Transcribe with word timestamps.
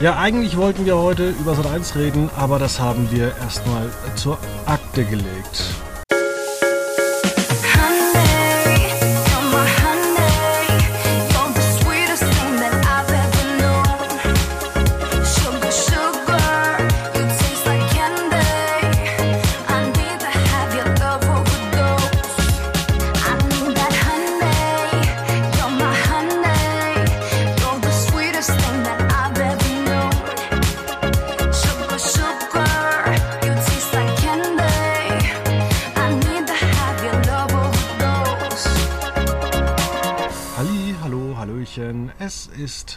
Ja, 0.00 0.16
eigentlich 0.16 0.56
wollten 0.56 0.86
wir 0.86 0.96
heute 0.96 1.28
über 1.28 1.54
Sat 1.54 1.66
1 1.66 1.94
reden, 1.94 2.30
aber 2.34 2.58
das 2.58 2.80
haben 2.80 3.10
wir 3.10 3.36
erstmal 3.36 3.90
zur 4.14 4.38
Akte 4.64 5.04
gelegt. 5.04 5.74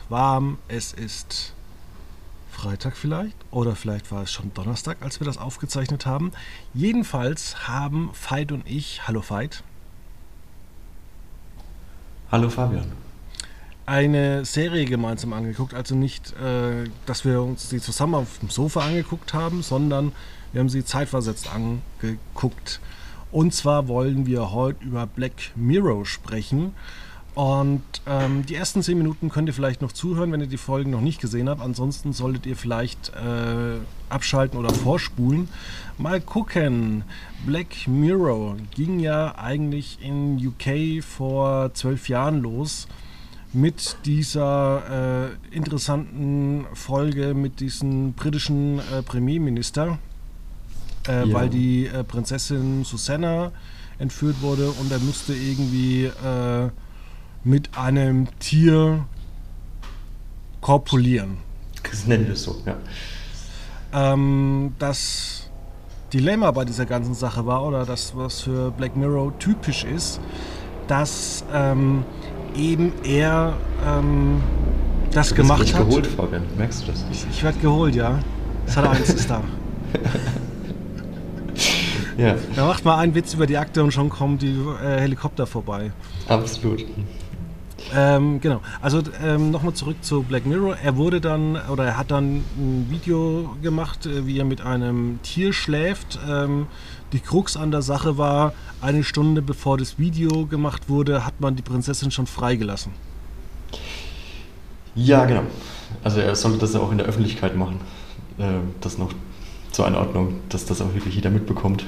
Warm, 0.09 0.57
es 0.67 0.93
ist 0.93 1.53
Freitag 2.51 2.95
vielleicht 2.95 3.35
oder 3.51 3.75
vielleicht 3.75 4.11
war 4.11 4.23
es 4.23 4.31
schon 4.31 4.53
Donnerstag, 4.53 4.97
als 5.01 5.19
wir 5.19 5.25
das 5.25 5.37
aufgezeichnet 5.37 6.05
haben. 6.05 6.31
Jedenfalls 6.73 7.67
haben 7.67 8.11
Veit 8.13 8.51
und 8.51 8.69
ich, 8.69 9.07
hallo 9.07 9.23
Veit. 9.27 9.63
Hallo 12.31 12.49
Fabian. 12.49 12.91
Eine 13.85 14.45
Serie 14.45 14.85
gemeinsam 14.85 15.33
angeguckt, 15.33 15.73
also 15.73 15.93
nicht, 15.93 16.33
äh, 16.37 16.89
dass 17.05 17.25
wir 17.25 17.41
uns 17.41 17.69
sie 17.69 17.81
zusammen 17.81 18.15
auf 18.15 18.39
dem 18.39 18.49
Sofa 18.49 18.81
angeguckt 18.81 19.33
haben, 19.33 19.61
sondern 19.61 20.13
wir 20.53 20.61
haben 20.61 20.69
sie 20.69 20.85
zeitversetzt 20.85 21.49
angeguckt. 21.51 22.79
Und 23.31 23.53
zwar 23.53 23.87
wollen 23.87 24.25
wir 24.25 24.51
heute 24.51 24.85
über 24.85 25.07
Black 25.07 25.51
Mirror 25.55 26.05
sprechen. 26.05 26.75
Und 27.35 27.81
ähm, 28.05 28.45
die 28.45 28.53
ersten 28.53 28.83
zehn 28.83 28.97
Minuten 28.97 29.29
könnt 29.29 29.47
ihr 29.47 29.53
vielleicht 29.53 29.81
noch 29.81 29.91
zuhören, 29.91 30.31
wenn 30.31 30.41
ihr 30.41 30.47
die 30.47 30.57
Folgen 30.57 30.91
noch 30.91 31.01
nicht 31.01 31.19
gesehen 31.19 31.49
habt. 31.49 31.61
Ansonsten 31.61 32.13
solltet 32.13 32.45
ihr 32.45 32.55
vielleicht 32.55 33.09
äh, 33.09 33.79
abschalten 34.09 34.59
oder 34.59 34.71
vorspulen. 34.71 35.49
Mal 35.97 36.21
gucken. 36.21 37.03
Black 37.45 37.87
Mirror 37.87 38.57
ging 38.75 38.99
ja 38.99 39.35
eigentlich 39.35 39.97
in 40.01 40.37
UK 40.45 41.03
vor 41.03 41.73
zwölf 41.73 42.07
Jahren 42.07 42.41
los 42.41 42.87
mit 43.51 43.97
dieser 44.05 45.29
äh, 45.51 45.55
interessanten 45.55 46.65
Folge 46.73 47.33
mit 47.33 47.59
diesem 47.59 48.13
britischen 48.13 48.79
äh, 48.79 49.03
Premierminister, 49.03 49.99
äh, 51.07 51.27
ja. 51.27 51.33
weil 51.33 51.49
die 51.49 51.85
äh, 51.85 52.03
Prinzessin 52.03 52.83
Susanna 52.83 53.51
entführt 53.99 54.41
wurde 54.41 54.69
und 54.71 54.91
er 54.91 54.99
musste 54.99 55.33
irgendwie 55.33 56.05
äh, 56.05 56.69
mit 57.43 57.77
einem 57.77 58.27
Tier 58.39 59.05
korpulieren. 60.61 61.37
Das 61.89 62.07
nennen 62.07 62.25
wir 62.25 62.33
es 62.33 62.43
so, 62.43 62.61
ja. 62.65 62.75
Ähm, 63.93 64.73
das 64.79 65.49
Dilemma 66.13 66.51
bei 66.51 66.65
dieser 66.65 66.85
ganzen 66.85 67.13
Sache 67.13 67.45
war, 67.45 67.63
oder 67.63 67.85
das, 67.85 68.15
was 68.15 68.41
für 68.41 68.71
Black 68.71 68.95
Mirror 68.95 69.37
typisch 69.39 69.83
ist, 69.83 70.19
dass 70.87 71.43
ähm, 71.53 72.03
eben 72.55 72.93
er 73.03 73.53
ähm, 73.85 74.41
das 75.11 75.29
du 75.29 75.35
gemacht 75.35 75.73
hat. 75.73 75.87
geholt, 75.87 76.07
Fabian, 76.07 76.43
merkst 76.57 76.83
du 76.83 76.91
das? 76.91 77.05
Ich, 77.11 77.25
ich 77.29 77.43
werde 77.43 77.59
geholt, 77.59 77.95
ja. 77.95 78.19
Das 78.65 78.77
hat 78.77 78.87
eins 78.87 79.09
ist 79.09 79.29
da. 79.29 79.41
ja. 82.17 82.35
Da 82.55 82.65
macht 82.65 82.85
mal 82.85 82.97
einen 82.97 83.15
Witz 83.15 83.33
über 83.33 83.47
die 83.47 83.57
Akte 83.57 83.83
und 83.83 83.91
schon 83.91 84.09
kommen 84.09 84.37
die 84.37 84.55
äh, 84.83 84.99
Helikopter 84.99 85.45
vorbei. 85.47 85.91
Absolut. 86.27 86.85
Ähm, 87.93 88.39
genau. 88.39 88.61
Also 88.81 89.01
ähm, 89.23 89.51
nochmal 89.51 89.73
zurück 89.73 89.97
zu 90.01 90.23
Black 90.23 90.45
Mirror. 90.45 90.77
Er 90.77 90.95
wurde 90.97 91.21
dann 91.21 91.59
oder 91.69 91.85
er 91.85 91.97
hat 91.97 92.11
dann 92.11 92.37
ein 92.57 92.87
Video 92.89 93.55
gemacht, 93.61 94.05
äh, 94.05 94.25
wie 94.25 94.39
er 94.39 94.45
mit 94.45 94.61
einem 94.61 95.19
Tier 95.21 95.53
schläft. 95.53 96.19
Ähm, 96.27 96.67
die 97.11 97.19
Krux 97.19 97.57
an 97.57 97.71
der 97.71 97.81
Sache 97.81 98.17
war, 98.17 98.53
eine 98.81 99.03
Stunde 99.03 99.41
bevor 99.41 99.77
das 99.77 99.99
Video 99.99 100.45
gemacht 100.45 100.89
wurde, 100.89 101.25
hat 101.25 101.39
man 101.39 101.55
die 101.55 101.61
Prinzessin 101.61 102.09
schon 102.09 102.25
freigelassen. 102.25 102.91
Ja, 104.95 105.25
genau. 105.25 105.43
Also 106.03 106.19
er 106.19 106.35
sollte 106.35 106.59
das 106.59 106.73
ja 106.73 106.79
auch 106.79 106.91
in 106.91 106.97
der 106.97 107.07
Öffentlichkeit 107.07 107.55
machen. 107.55 107.79
Äh, 108.37 108.45
das 108.81 108.97
noch 108.97 109.13
zur 109.71 109.87
Einordnung, 109.87 110.35
dass 110.49 110.65
das 110.65 110.81
auch 110.81 110.93
wirklich 110.93 111.15
jeder 111.15 111.29
mitbekommt. 111.29 111.85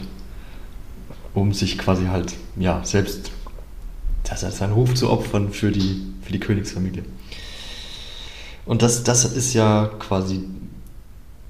Um 1.35 1.53
sich 1.53 1.77
quasi 1.77 2.05
halt 2.05 2.33
ja, 2.57 2.83
selbst 2.83 3.31
das 4.23 4.43
ist 4.43 4.61
ein 4.61 4.73
Hof 4.73 4.95
zu 4.95 5.09
opfern 5.09 5.51
für 5.51 5.71
die, 5.71 6.01
für 6.21 6.31
die 6.31 6.39
Königsfamilie. 6.39 7.03
Und 8.65 8.81
das, 8.81 9.03
das 9.03 9.25
ist 9.25 9.53
ja 9.53 9.91
quasi 9.99 10.43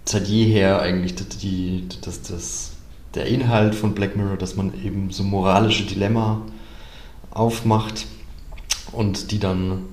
seit 0.03 0.27
jeher 0.27 0.81
eigentlich 0.81 1.15
die, 1.15 1.87
das, 2.01 2.21
das, 2.21 2.71
der 3.13 3.27
Inhalt 3.27 3.73
von 3.73 3.95
Black 3.95 4.15
Mirror, 4.15 4.37
dass 4.37 4.55
man 4.55 4.73
eben 4.83 5.11
so 5.11 5.23
moralische 5.23 5.85
Dilemma 5.85 6.41
aufmacht 7.31 8.05
und 8.91 9.31
die 9.31 9.39
dann 9.39 9.83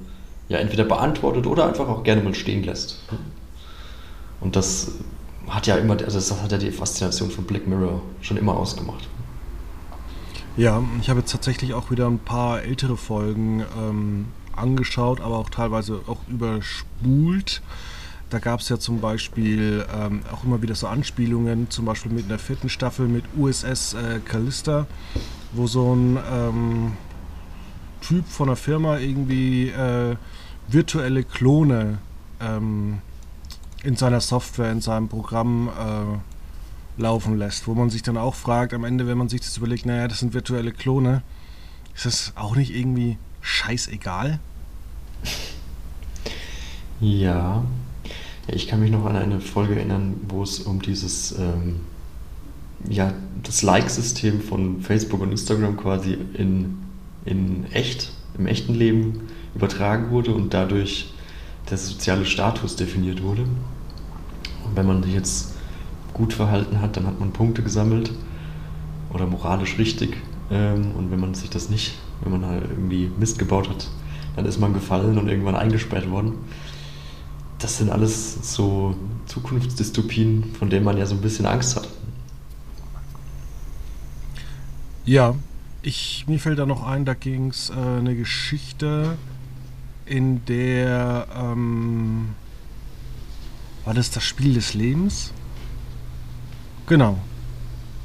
ja 0.49 0.59
entweder 0.59 0.85
beantwortet 0.85 1.47
oder 1.47 1.67
einfach 1.67 1.89
auch 1.89 2.03
gerne 2.03 2.23
mal 2.23 2.35
stehen 2.35 2.65
lässt. 2.65 2.99
Und 4.41 4.57
das 4.57 4.93
hat 5.49 5.67
ja 5.67 5.77
immer, 5.77 5.95
also 5.95 6.19
das 6.19 6.43
hat 6.43 6.51
ja 6.51 6.59
die 6.59 6.71
Faszination 6.73 7.31
von 7.31 7.45
Black 7.45 7.67
Mirror 7.67 8.03
schon 8.21 8.37
immer 8.37 8.57
ausgemacht. 8.57 9.09
Ja, 10.57 10.83
ich 11.01 11.09
habe 11.09 11.21
jetzt 11.21 11.33
tatsächlich 11.33 11.73
auch 11.73 11.91
wieder 11.91 12.07
ein 12.07 12.19
paar 12.19 12.63
ältere 12.63 12.99
Folgen 12.99 13.65
ähm, 13.79 14.27
angeschaut, 14.55 15.23
aber 15.23 15.39
auch 15.39 15.49
teilweise 15.49 16.01
auch 16.07 16.19
überspult. 16.29 17.63
Da 18.29 18.39
gab 18.39 18.61
es 18.61 18.69
ja 18.69 18.79
zum 18.79 19.01
Beispiel 19.01 19.87
ähm, 19.95 20.21
auch 20.31 20.45
immer 20.45 20.61
wieder 20.61 20.75
so 20.75 20.89
Anspielungen, 20.89 21.71
zum 21.71 21.87
Beispiel 21.87 22.13
mit 22.13 22.27
einer 22.27 22.39
vierten 22.39 22.69
Staffel 22.69 23.09
mit 23.09 23.25
USS 23.35 23.95
äh, 23.95 24.21
Callista, 24.21 24.87
wo 25.53 25.67
so 25.67 25.95
ein 25.95 26.19
ähm, 26.31 26.93
Typ 28.03 28.27
von 28.27 28.51
einer 28.51 28.57
Firma 28.57 28.99
irgendwie 28.99 29.69
äh, 29.69 30.17
virtuelle 30.69 31.25
Klone 31.25 31.99
ähm, 32.41 32.99
in 33.85 33.97
seiner 33.97 34.21
Software, 34.21 34.71
in 34.71 34.83
seinem 34.83 35.09
Programm 35.09 35.69
äh, 35.69 36.32
laufen 37.03 37.37
lässt, 37.37 37.67
wo 37.67 37.75
man 37.75 37.91
sich 37.91 38.03
dann 38.03 38.17
auch 38.17 38.35
fragt, 38.35 38.73
am 38.73 38.85
Ende, 38.85 39.07
wenn 39.07 39.19
man 39.19 39.29
sich 39.29 39.41
das 39.41 39.57
überlegt, 39.59 39.85
naja, 39.85 40.09
das 40.09 40.21
sind 40.21 40.33
virtuelle 40.33 40.73
Klone, 40.73 41.23
ist 41.95 42.07
das 42.07 42.33
auch 42.37 42.57
nicht 42.57 42.75
irgendwie 42.75 43.19
scheißegal? 43.43 44.39
Ja. 47.01 47.65
Ich 48.49 48.67
kann 48.67 48.81
mich 48.81 48.91
noch 48.91 49.05
an 49.05 49.17
eine 49.17 49.41
Folge 49.41 49.77
erinnern, 49.77 50.15
wo 50.29 50.43
es 50.43 50.61
um 50.61 50.81
dieses, 50.81 51.39
ähm, 51.39 51.81
ja, 52.89 53.13
das 53.43 53.63
Like-System 53.63 54.41
von 54.41 54.81
Facebook 54.81 55.21
und 55.21 55.31
Instagram 55.31 55.77
quasi 55.77 56.17
in, 56.35 56.79
in 57.25 57.67
echt, 57.73 58.13
im 58.39 58.47
echten 58.47 58.75
Leben 58.75 59.29
übertragen 59.55 60.11
wurde 60.11 60.35
und 60.35 60.55
dadurch 60.55 61.13
der 61.71 61.79
soziale 61.79 62.25
Status 62.25 62.77
definiert 62.77 63.23
wurde. 63.23 63.43
Und 63.43 64.77
wenn 64.77 64.87
man 64.87 65.09
jetzt 65.09 65.52
gut 66.15 66.33
verhalten 66.33 66.81
hat, 66.81 66.97
dann 66.97 67.07
hat 67.07 67.21
man 67.21 67.33
Punkte 67.33 67.63
gesammelt 67.63 68.13
oder 69.13 69.27
moralisch 69.27 69.79
richtig. 69.79 70.17
Ähm, 70.51 70.93
und 70.97 71.11
wenn 71.11 71.21
man 71.21 71.35
sich 71.35 71.51
das 71.51 71.71
nicht, 71.71 71.95
wenn 72.23 72.33
man 72.33 72.47
halt 72.47 72.65
irgendwie 72.69 73.11
Mist 73.19 73.39
gebaut 73.39 73.69
hat, 73.69 73.89
dann 74.37 74.47
ist 74.47 74.59
man 74.59 74.73
gefallen 74.73 75.19
und 75.19 75.29
irgendwann 75.29 75.57
eingesperrt 75.57 76.11
worden. 76.11 76.35
Das 77.59 77.79
sind 77.79 77.91
alles 77.91 78.55
so 78.55 78.97
Zukunftsdystopien, 79.27 80.55
von 80.59 80.69
denen 80.69 80.85
man 80.85 80.97
ja 80.97 81.07
so 81.07 81.15
ein 81.15 81.21
bisschen 81.21 81.47
Angst 81.47 81.77
hat. 81.77 81.89
Ja, 85.05 85.35
ich, 85.83 86.25
mir 86.29 86.39
fällt 86.39 86.59
da 86.59 86.67
noch 86.67 86.87
ein, 86.87 87.05
da 87.05 87.15
ging 87.15 87.49
es 87.51 87.71
äh, 87.71 87.75
eine 87.75 88.15
Geschichte, 88.15 89.17
in 90.07 90.45
der 90.47 91.27
ähm, 91.37 92.31
war 93.85 93.95
das 93.95 94.11
das 94.11 94.25
Spiel 94.25 94.55
des 94.55 94.75
Lebens? 94.75 95.33
Genau. 96.93 97.17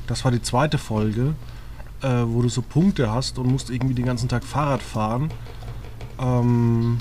Das 0.07 0.23
war 0.23 0.31
die 0.31 0.41
zweite 0.41 0.77
Folge, 0.77 1.35
äh, 2.01 2.07
wo 2.25 2.41
du 2.41 2.47
so 2.47 2.61
Punkte 2.61 3.11
hast 3.11 3.37
und 3.37 3.51
musst 3.51 3.69
irgendwie 3.69 3.93
den 3.93 4.05
ganzen 4.05 4.29
Tag 4.29 4.45
Fahrrad 4.45 4.81
fahren. 4.81 5.29
Ähm, 6.17 6.97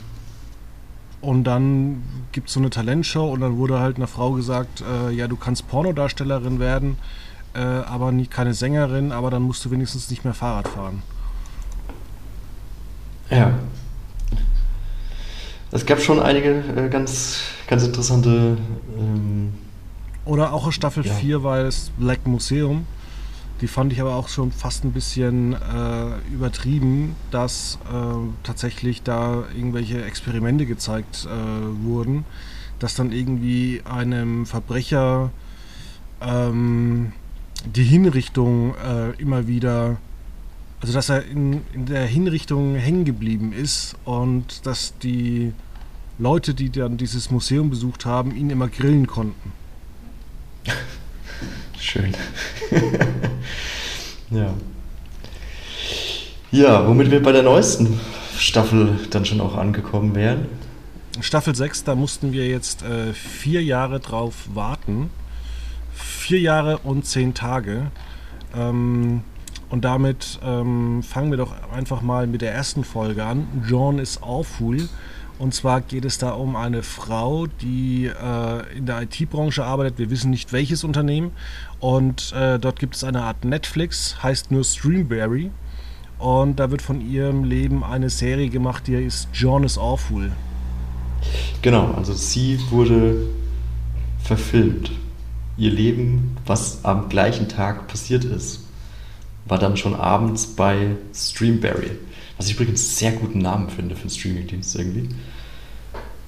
und 1.21 1.45
dann 1.45 2.03
gibt 2.33 2.49
es 2.49 2.55
so 2.55 2.59
eine 2.59 2.71
Talentshow 2.71 3.33
und 3.33 3.41
dann 3.41 3.57
wurde 3.57 3.79
halt 3.79 3.99
einer 3.99 4.09
Frau 4.09 4.33
gesagt, 4.33 4.83
äh, 4.83 5.13
ja, 5.13 5.29
du 5.29 5.37
kannst 5.37 5.69
Pornodarstellerin 5.69 6.59
werden, 6.59 6.99
äh, 7.55 7.61
aber 7.61 8.11
nie, 8.11 8.27
keine 8.27 8.53
Sängerin, 8.53 9.13
aber 9.13 9.31
dann 9.31 9.43
musst 9.43 9.65
du 9.65 9.71
wenigstens 9.71 10.11
nicht 10.11 10.25
mehr 10.25 10.35
Fahrrad 10.35 10.67
fahren. 10.67 11.05
Ja. 13.31 13.53
es 15.71 15.87
gab 15.87 16.01
schon 16.01 16.19
einige 16.19 16.65
äh, 16.77 16.89
ganz, 16.89 17.43
ganz 17.69 17.85
interessante. 17.85 18.59
Ähm, 18.99 19.53
Oder 20.27 20.53
auch 20.53 20.71
Staffel 20.73 21.07
Ja. 21.07 21.15
4 21.15 21.43
war 21.43 21.61
es 21.61 21.91
Black 21.99 22.27
Museum. 22.27 22.87
Die 23.61 23.69
fand 23.69 23.93
ich 23.93 24.01
aber 24.03 24.17
auch 24.17 24.29
schon 24.29 24.53
fast 24.53 24.85
ein 24.85 24.93
bisschen 24.93 25.55
äh, 25.55 26.19
übertrieben, 26.31 27.17
dass 27.31 27.79
äh, 27.91 27.97
tatsächlich 28.43 29.03
da 29.03 29.45
irgendwelche 29.57 30.05
Experimente 30.05 30.67
gezeigt 30.67 31.27
äh, 31.27 31.85
wurden, 31.87 32.27
dass 32.81 32.95
dann 32.97 33.13
irgendwie 33.13 33.81
einem 33.87 34.45
Verbrecher 34.45 35.31
ähm, 36.21 37.13
die 37.65 37.85
Hinrichtung 37.85 38.75
äh, 38.75 39.13
immer 39.13 39.47
wieder, 39.47 39.97
also 40.81 40.93
dass 40.93 41.09
er 41.09 41.25
in, 41.25 41.63
in 41.73 41.87
der 41.87 42.05
Hinrichtung 42.05 42.75
hängen 42.75 43.07
geblieben 43.07 43.55
ist 43.55 43.97
und 44.05 44.67
dass 44.67 44.99
die 44.99 45.55
Leute, 46.19 46.53
die 46.53 46.69
dann 46.69 46.99
dieses 46.99 47.31
Museum 47.31 47.71
besucht 47.71 48.05
haben, 48.05 48.37
ihn 48.37 48.51
immer 48.51 48.69
grillen 48.69 49.07
konnten. 49.07 49.53
Schön. 51.79 52.15
ja. 54.31 54.55
Ja, 56.51 56.87
womit 56.87 57.11
wir 57.11 57.23
bei 57.23 57.33
der 57.33 57.43
neuesten 57.43 58.01
Staffel 58.39 58.99
dann 59.11 59.25
schon 59.25 59.41
auch 59.41 59.57
angekommen 59.57 60.15
wären. 60.15 60.47
Staffel 61.21 61.55
6, 61.55 61.85
da 61.85 61.95
mussten 61.95 62.33
wir 62.33 62.47
jetzt 62.49 62.83
äh, 62.83 63.13
vier 63.13 63.63
Jahre 63.63 64.01
drauf 64.01 64.35
warten. 64.53 65.11
Vier 65.95 66.41
Jahre 66.41 66.79
und 66.79 67.07
zehn 67.07 67.35
Tage. 67.35 67.91
Ähm, 68.55 69.23
und 69.69 69.85
damit 69.85 70.39
ähm, 70.45 71.03
fangen 71.03 71.31
wir 71.31 71.39
doch 71.39 71.55
einfach 71.73 72.03
mal 72.03 72.27
mit 72.27 72.43
der 72.43 72.53
ersten 72.53 72.85
Folge 72.85 73.25
an. 73.25 73.47
John 73.67 73.99
is 73.99 74.23
awful. 74.23 74.89
Und 75.39 75.55
zwar 75.55 75.83
geht 75.83 76.05
es 76.05 76.17
da 76.17 76.31
um 76.31 76.57
eine 76.57 76.83
Frau, 76.83 77.47
die 77.47 78.07
äh, 78.07 78.77
in 78.77 78.87
der 78.87 79.03
IT-Branche 79.03 79.65
arbeitet. 79.65 79.99
Wir 79.99 80.11
wissen 80.11 80.31
nicht 80.31 80.53
welches 80.53 80.83
Unternehmen. 80.83 81.33
Und 81.79 82.33
äh, 82.33 82.59
dort 82.59 82.79
gibt 82.79 82.97
es 82.97 83.05
eine 83.05 83.23
Art 83.23 83.45
Netflix, 83.45 84.23
heißt 84.23 84.51
nur 84.51 84.65
Streamberry. 84.65 85.51
Und 86.19 86.59
da 86.59 86.71
wird 86.71 86.81
von 86.81 87.03
ihrem 87.03 87.45
Leben 87.45 87.85
eine 87.85 88.09
Serie 88.09 88.49
gemacht, 88.49 88.87
die 88.87 88.95
ist 88.95 89.29
John 89.35 89.65
is 89.65 89.77
awful. 89.77 90.33
Genau, 91.61 91.93
also 91.93 92.15
sie 92.15 92.59
wurde 92.71 93.27
verfilmt. 94.23 94.91
Ihr 95.59 95.71
Leben, 95.71 96.37
was 96.47 96.85
am 96.85 97.09
gleichen 97.09 97.49
Tag 97.49 97.89
passiert 97.89 98.25
ist, 98.25 98.65
war 99.47 99.59
dann 99.59 99.77
schon 99.77 99.95
abends 99.95 100.47
bei 100.47 100.97
Streamberry. 101.15 101.91
Was 102.39 102.47
ich 102.49 102.55
übrigens 102.55 102.81
einen 102.81 102.95
sehr 102.97 103.13
guten 103.13 103.39
Namen 103.39 103.71
finde 103.71 103.95
für 103.95 104.03
einen 104.03 104.11
Streamingdienst 104.11 104.77
irgendwie. 104.77 105.09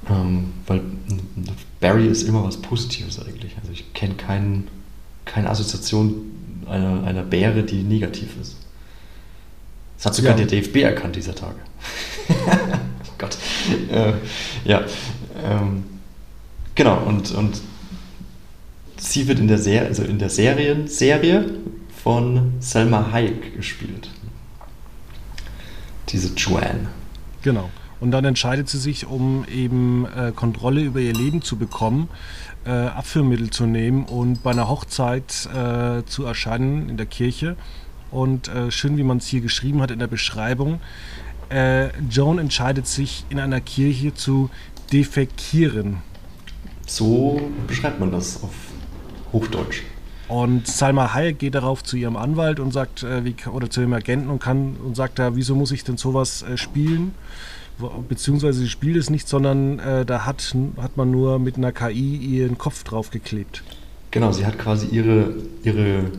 Ähm, 0.09 0.53
weil 0.67 0.81
Barry 1.81 2.07
ist 2.07 2.23
immer 2.23 2.45
was 2.45 2.57
Positives 2.57 3.21
eigentlich. 3.21 3.57
Also 3.61 3.73
ich 3.73 3.93
kenne 3.93 4.15
keinen, 4.15 4.69
keine 5.25 5.51
Assoziation 5.51 6.15
einer, 6.67 7.05
einer 7.05 7.23
Bäre, 7.23 7.63
die 7.63 7.83
negativ 7.83 8.31
ist. 8.41 8.57
Das 9.97 10.07
hat 10.07 10.15
sogar 10.15 10.39
Ja. 10.39 10.45
der 10.45 10.47
DFB 10.47 10.77
erkannt 10.77 11.17
dieser 11.17 11.35
Tage. 11.35 11.57
Gott. 13.19 13.37
Äh, 13.91 14.13
ja. 14.65 14.85
Ähm, 15.45 15.85
genau, 16.75 17.03
und, 17.05 17.33
und 17.33 17.61
sie 18.97 19.27
wird 19.27 19.41
in 19.41 19.49
der, 19.49 19.59
Ser 19.59 19.87
also 19.87 20.05
in 20.05 20.19
der 20.19 20.31
Serien 20.31 20.87
Serie 20.89 21.51
von 22.03 22.53
Selma 22.61 23.11
Hayek 23.13 23.57
gespielt. 23.57 24.09
Diese 26.11 26.35
Joanne. 26.35 26.89
Genau. 27.43 27.71
Und 28.01 28.13
dann 28.13 28.25
entscheidet 28.25 28.69
sie 28.69 28.79
sich, 28.79 29.07
um 29.07 29.45
eben 29.53 30.07
äh, 30.07 30.33
Kontrolle 30.35 30.83
über 30.83 31.01
ihr 31.01 31.13
Leben 31.13 31.43
zu 31.43 31.57
bekommen, 31.57 32.09
äh, 32.65 32.71
Abführmittel 32.71 33.51
zu 33.51 33.67
nehmen 33.67 34.05
und 34.05 34.43
bei 34.43 34.53
einer 34.53 34.69
Hochzeit 34.69 35.49
äh, 35.53 36.05
zu 36.05 36.25
erscheinen 36.25 36.89
in 36.89 36.97
der 36.97 37.07
Kirche. 37.07 37.57
Und 38.11 38.49
äh, 38.49 38.71
schön, 38.71 38.97
wie 38.97 39.03
man 39.03 39.19
es 39.19 39.27
hier 39.27 39.41
geschrieben 39.41 39.83
hat 39.83 39.91
in 39.91 39.99
der 39.99 40.07
Beschreibung, 40.07 40.81
äh, 41.51 41.89
Joan 42.09 42.39
entscheidet 42.39 42.87
sich, 42.87 43.25
in 43.31 43.41
einer 43.41 43.61
Kirche 43.61 44.15
zu 44.15 44.51
defekieren. 44.93 45.99
So 46.87 47.41
beschreibt 47.67 48.01
man 48.01 48.13
das 48.13 48.43
auf 48.43 48.55
Hochdeutsch. 49.33 49.83
Und 50.29 50.67
Salma 50.67 51.15
Hayek 51.15 51.39
geht 51.39 51.55
darauf 51.55 51.83
zu 51.83 51.97
ihrem 51.97 52.17
Anwalt 52.17 52.61
und 52.61 52.73
sagt, 52.73 53.03
äh, 53.03 53.25
wie, 53.25 53.35
oder 53.51 53.71
zu 53.71 53.81
ihrem 53.81 53.95
Agenten 53.95 54.29
und 54.29 54.41
kann 54.41 54.77
und 54.85 54.95
sagt 54.95 55.19
da, 55.19 55.35
wieso 55.37 55.55
muss 55.55 55.73
ich 55.73 55.85
denn 55.85 55.97
sowas 55.97 56.43
äh, 56.43 56.59
spielen? 56.59 57.15
Beziehungsweise 58.09 58.61
sie 58.61 58.69
spielt 58.69 58.97
es 58.97 59.09
nicht, 59.09 59.29
sondern 59.29 59.79
äh, 59.79 60.05
da 60.05 60.27
hat, 60.27 60.55
hat 60.79 60.97
man 60.97 61.11
nur 61.11 61.39
mit 61.39 61.57
einer 61.57 61.73
KI 61.73 62.17
ihren 62.17 62.59
Kopf 62.59 62.83
draufgeklebt. 62.83 63.63
Genau, 64.11 64.33
sie 64.33 64.45
hat 64.45 64.59
quasi 64.59 64.89
ihre, 64.89 65.35
ihre 65.63 66.11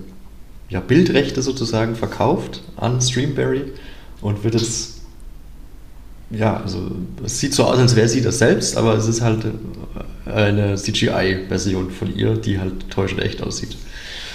ja, 0.70 0.80
Bildrechte 0.80 1.42
sozusagen 1.42 1.96
verkauft 1.96 2.64
an 2.78 3.02
Streamberry 3.02 3.74
und 4.22 4.44
wird 4.44 4.56
jetzt, 4.56 5.02
ja, 6.30 6.58
also 6.58 6.92
es 7.24 7.40
sieht 7.40 7.54
so 7.54 7.66
aus, 7.66 7.78
als 7.78 7.96
wäre 7.96 8.08
sie 8.08 8.22
das 8.22 8.40
selbst, 8.40 8.78
aber 8.78 8.96
es 8.96 9.08
ist 9.08 9.22
halt 9.22 9.46
äh, 10.26 10.32
eine 10.32 10.76
CGI-Version 10.76 11.92
von 11.92 12.16
ihr, 12.16 12.36
die 12.36 12.60
halt 12.60 12.90
täuschend 12.90 13.22
echt 13.22 13.44
aussieht. 13.44 13.76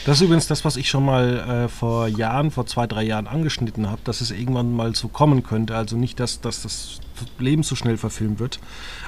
Das 0.05 0.19
ist 0.19 0.23
übrigens 0.23 0.47
das, 0.47 0.67
was 0.67 0.77
ich 0.77 0.91
schon 0.91 1.07
mal 1.07 1.65
äh, 1.65 1.69
vor 1.69 2.09
Jahren, 2.09 2.51
vor 2.51 2.67
zwei, 2.67 2.87
drei 2.87 3.03
Jahren 3.03 3.27
angeschnitten 3.27 3.91
habe, 3.91 4.03
dass 4.05 4.21
es 4.21 4.31
irgendwann 4.31 4.75
mal 4.75 4.95
so 4.95 5.09
kommen 5.09 5.43
könnte. 5.43 5.75
Also 5.75 5.97
nicht, 5.97 6.21
dass, 6.21 6.43
dass 6.43 6.63
das 6.63 7.01
Leben 7.39 7.63
so 7.63 7.75
schnell 7.75 7.97
verfilmt 7.97 8.39
wird, 8.39 8.61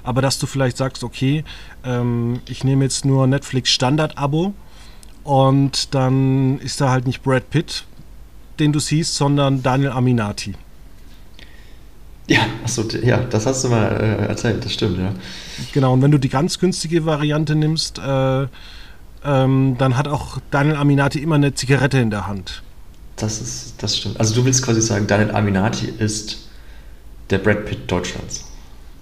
aber 0.04 0.22
dass 0.22 0.38
du 0.38 0.46
vielleicht 0.46 0.78
sagst, 0.78 1.04
okay, 1.04 1.44
ähm, 1.84 2.40
ich 2.48 2.64
nehme 2.64 2.84
jetzt 2.84 3.04
nur 3.04 3.26
Netflix 3.26 3.70
Standard-Abo 3.70 4.54
und 5.22 5.94
dann 5.94 6.58
ist 6.60 6.80
da 6.80 6.90
halt 6.90 7.06
nicht 7.06 7.22
Brad 7.22 7.50
Pitt, 7.50 7.84
den 8.58 8.72
du 8.72 8.78
siehst, 8.78 9.16
sondern 9.16 9.62
Daniel 9.62 9.90
Aminati. 9.90 10.54
Ja, 12.28 12.40
achso, 12.64 12.82
ja, 13.02 13.18
das 13.18 13.44
hast 13.44 13.64
du 13.64 13.68
mal 13.68 13.86
äh, 13.86 14.26
erzählt, 14.28 14.64
das 14.64 14.72
stimmt, 14.72 14.98
ja. 14.98 15.12
Genau, 15.72 15.92
und 15.92 16.02
wenn 16.02 16.10
du 16.10 16.18
die 16.18 16.30
ganz 16.30 16.58
günstige 16.58 17.04
Variante 17.04 17.54
nimmst, 17.54 17.98
äh, 17.98 18.46
ähm, 19.26 19.76
dann 19.78 19.96
hat 19.96 20.08
auch 20.08 20.38
Daniel 20.50 20.76
Aminati 20.76 21.18
immer 21.20 21.34
eine 21.36 21.54
Zigarette 21.54 21.98
in 21.98 22.10
der 22.10 22.26
Hand. 22.26 22.62
Das 23.16 23.40
ist, 23.40 23.74
das 23.82 23.96
stimmt. 23.96 24.20
Also 24.20 24.34
du 24.34 24.44
willst 24.44 24.62
quasi 24.62 24.80
sagen, 24.82 25.06
Daniel 25.06 25.34
Aminati 25.34 25.86
ist 25.98 26.48
der 27.30 27.38
Brad 27.38 27.64
Pitt 27.66 27.90
Deutschlands, 27.90 28.44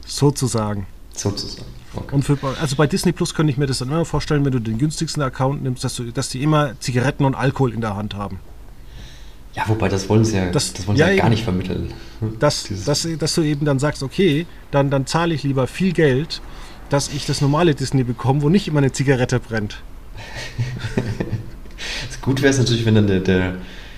Sozusagen. 0.07 0.87
sozusagen. 1.15 1.67
Okay. 1.97 2.15
Und 2.15 2.23
für, 2.25 2.37
also 2.61 2.75
bei 2.77 2.87
Disney 2.87 3.13
Plus 3.13 3.35
könnte 3.35 3.53
ich 3.53 3.57
mir 3.59 3.67
das 3.67 3.79
dann 3.79 3.89
immer 3.89 4.05
vorstellen, 4.05 4.45
wenn 4.45 4.53
du 4.53 4.59
den 4.59 4.79
günstigsten 4.79 5.23
Account 5.23 5.63
nimmst, 5.63 5.85
dass, 5.85 5.95
du, 5.97 6.11
dass 6.11 6.29
die 6.29 6.43
immer 6.43 6.79
Zigaretten 6.81 7.25
und 7.25 7.35
Alkohol 7.37 7.73
in 7.73 7.81
der 7.81 7.95
Hand 7.97 8.15
haben. 8.15 8.41
ja, 9.55 9.63
wobei 9.69 9.89
das 9.89 10.09
wollen 10.09 10.25
sie 10.25 10.37
ja, 10.37 10.51
Das- 10.51 10.73
das, 10.73 10.87
wollen 10.89 10.97
ja, 10.99 11.07
sie 11.07 11.13
ja 11.13 11.17
gar 11.19 11.27
eben. 11.27 11.35
nicht 11.35 11.45
vermitteln. 11.45 11.93
Dass, 12.41 12.69
dass, 12.85 13.07
dass 13.19 13.35
du 13.35 13.43
eben 13.43 13.65
dann 13.65 13.79
sagst, 13.79 14.03
okay, 14.03 14.47
dann, 14.73 14.91
dann 14.91 15.07
zahle 15.07 15.35
ich 15.35 15.43
lieber 15.45 15.67
viel 15.69 15.93
Geld, 15.93 16.41
dass 16.89 17.09
ich 17.09 17.27
das 17.27 17.41
normale 17.41 17.75
Disney 17.75 18.03
bekomme, 18.03 18.43
wo 18.43 18.49
nicht 18.49 18.67
immer 18.67 18.79
eine 18.79 18.91
Zigarette 18.93 19.39
brennt. 19.39 19.83
Gut 22.23 22.41
wäre 22.41 22.53
es 22.53 22.59
natürlich, 22.59 22.87
wenn 22.87 22.95
dann 22.95 23.07
der, 23.07 23.21
der 23.21 23.55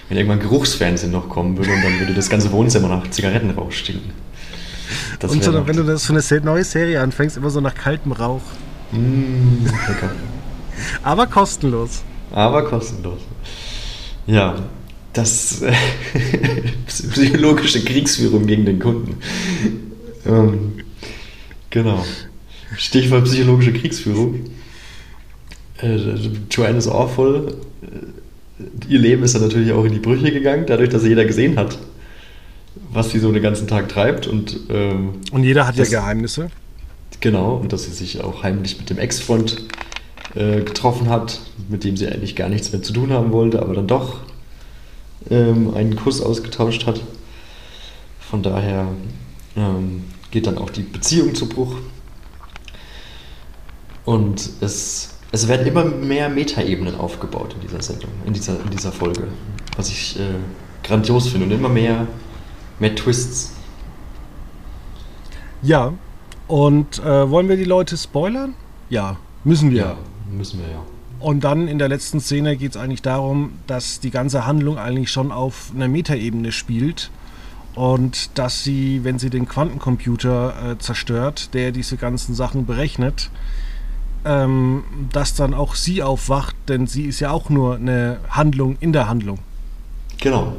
wenn 0.09 0.19
irgendwann 0.19 0.41
Geruchsfernsehen 0.41 1.13
noch 1.13 1.29
kommen 1.29 1.57
würde 1.57 1.73
und 1.73 1.83
dann 1.83 1.99
würde 1.99 2.15
das 2.15 2.29
ganze 2.29 2.51
Wohnzimmer 2.53 2.89
nach 2.89 3.09
Zigarettenrauch 3.11 3.73
stinken. 3.73 4.11
Das 5.19 5.33
und 5.33 5.43
so, 5.43 5.51
noch- 5.51 5.67
wenn 5.67 5.77
du 5.77 5.83
das 5.83 6.07
für 6.07 6.13
eine 6.13 6.45
neue 6.45 6.65
Serie 6.65 7.01
anfängst, 7.01 7.37
immer 7.37 7.51
so 7.51 7.61
nach 7.61 7.75
kaltem 7.75 8.13
Rauch. 8.13 8.43
Mm, 8.93 9.65
lecker. 9.65 10.11
Aber 11.03 11.27
kostenlos. 11.27 12.03
Aber 12.33 12.65
kostenlos. 12.65 13.21
Ja, 14.27 14.57
das 15.13 15.63
äh, 15.63 15.73
psychologische 16.87 17.83
Kriegsführung 17.85 18.47
gegen 18.47 18.67
den 18.67 18.79
Kunden. 18.79 19.17
Ähm, 20.27 20.73
genau. 21.71 22.05
Stichwort 22.77 23.25
psychologische 23.25 23.73
Kriegsführung. 23.73 24.41
Äh, 25.83 25.97
Joanne 26.51 26.79
is 26.79 26.89
awful. 26.89 27.59
Äh, 27.83 28.89
Ihr 28.89 28.99
Leben 28.99 29.23
ist 29.23 29.35
dann 29.35 29.43
natürlich 29.43 29.73
auch 29.73 29.85
in 29.85 29.93
die 29.93 29.99
Brüche 29.99 30.33
gegangen, 30.33 30.65
dadurch, 30.67 30.89
dass 30.89 31.05
jeder 31.05 31.27
gesehen 31.27 31.59
hat, 31.59 31.77
was 32.91 33.11
sie 33.11 33.19
so 33.19 33.31
den 33.31 33.43
ganzen 33.43 33.69
Tag 33.69 33.89
treibt 33.89 34.27
und 34.27 34.61
ähm, 34.71 35.11
Und 35.31 35.45
jeder 35.45 35.67
hat 35.67 35.77
ja 35.77 35.85
Geheimnisse. 35.85 36.49
Genau, 37.21 37.57
und 37.57 37.73
dass 37.73 37.85
sie 37.85 37.93
sich 37.93 38.23
auch 38.23 38.43
heimlich 38.43 38.79
mit 38.79 38.89
dem 38.89 38.99
Ex-Freund 38.99 39.63
äh, 40.35 40.63
getroffen 40.63 41.09
hat, 41.09 41.41
mit 41.69 41.85
dem 41.85 41.97
sie 41.97 42.07
eigentlich 42.09 42.37
gar 42.37 42.49
nichts 42.49 42.73
mehr 42.73 42.83
zu 42.83 42.93
tun 42.93 43.11
haben 43.11 43.33
wollte, 43.33 43.61
aber 43.61 43.75
dann 43.75 43.87
doch 43.87 44.21
ähm, 45.31 45.75
einen 45.75 45.97
Kuss 45.97 46.21
ausgetauscht 46.21 46.87
hat. 46.87 47.03
Von 48.21 48.43
daher 48.43 48.89
ähm, 49.57 50.05
geht 50.31 50.47
dann 50.47 50.59
auch 50.59 50.71
die 50.71 50.83
Beziehung 50.83 51.35
zu 51.35 51.49
Bruch. 51.49 51.77
Und 54.05 54.51
es, 54.61 55.16
es 55.33 55.49
werden 55.49 55.67
immer 55.67 55.85
mehr 55.85 56.29
Metaebenen 56.29 56.95
aufgebaut 56.95 57.55
in 57.55 57.61
dieser 57.61 57.83
Sendung, 57.83 58.11
in 58.27 58.33
dieser, 58.33 58.61
in 58.61 58.71
dieser 58.71 58.93
Folge, 58.93 59.29
was 59.77 59.91
ich 59.91 60.19
äh, 60.19 60.23
grandios 60.83 61.29
finde 61.29 61.47
und 61.47 61.53
immer 61.53 61.69
mehr, 61.69 62.07
mehr 62.79 62.95
Twists. 62.95 63.53
Ja, 65.63 65.93
Und 66.49 67.01
äh, 67.01 67.31
wollen 67.31 67.49
wir 67.49 67.57
die 67.57 67.65
Leute 67.65 67.97
spoilern? 67.97 68.55
Ja, 68.89 69.17
müssen 69.45 69.71
wir. 69.71 69.79
Ja, 69.79 69.97
müssen 70.31 70.61
wir 70.61 70.69
ja. 70.69 70.83
Und 71.19 71.45
dann 71.45 71.67
in 71.67 71.79
der 71.79 71.89
letzten 71.89 72.21
Szene 72.21 72.57
geht 72.57 72.73
es 72.73 72.77
eigentlich 72.77 73.03
darum, 73.03 73.55
dass 73.67 74.01
die 74.01 74.11
ganze 74.11 74.47
Handlung 74.47 74.79
eigentlich 74.79 75.11
schon 75.11 75.33
auf 75.33 75.73
einer 75.75 75.89
Metaebene 75.89 76.53
spielt 76.53 77.11
und 77.75 78.39
dass 78.39 78.63
sie, 78.63 79.03
wenn 79.03 79.19
sie 79.19 79.31
den 79.31 79.49
Quantencomputer 79.49 80.73
äh, 80.73 80.79
zerstört, 80.79 81.53
der 81.55 81.73
diese 81.73 81.97
ganzen 81.97 82.35
Sachen 82.35 82.67
berechnet, 82.67 83.31
ähm, 84.27 84.83
dass 85.13 85.35
dann 85.35 85.55
auch 85.55 85.75
sie 85.75 86.03
aufwacht, 86.03 86.57
denn 86.69 86.87
sie 86.87 87.05
ist 87.05 87.21
ja 87.21 87.31
auch 87.31 87.49
nur 87.49 87.77
eine 87.77 88.19
Handlung 88.29 88.77
in 88.81 88.93
der 88.93 89.09
Handlung. 89.09 89.39
Genau. 90.21 90.55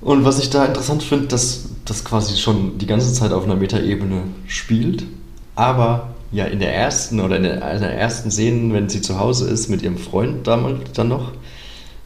Und 0.00 0.24
was 0.24 0.38
ich 0.38 0.48
da 0.50 0.64
interessant 0.64 1.02
finde, 1.02 1.26
dass 1.26 1.70
das 1.84 2.04
quasi 2.04 2.36
schon 2.36 2.78
die 2.78 2.86
ganze 2.86 3.12
Zeit 3.12 3.32
auf 3.32 3.44
einer 3.44 3.56
Metaebene 3.56 4.22
spielt, 4.46 5.04
aber 5.56 6.10
ja 6.30 6.44
in 6.44 6.60
der 6.60 6.74
ersten 6.74 7.20
oder 7.20 7.36
in 7.36 7.42
der, 7.42 7.72
in 7.72 7.80
der 7.80 7.98
ersten 7.98 8.30
Szene, 8.30 8.72
wenn 8.74 8.88
sie 8.88 9.00
zu 9.00 9.18
Hause 9.18 9.48
ist 9.48 9.68
mit 9.68 9.82
ihrem 9.82 9.98
Freund 9.98 10.46
damals 10.46 10.92
dann 10.92 11.08
noch, 11.08 11.32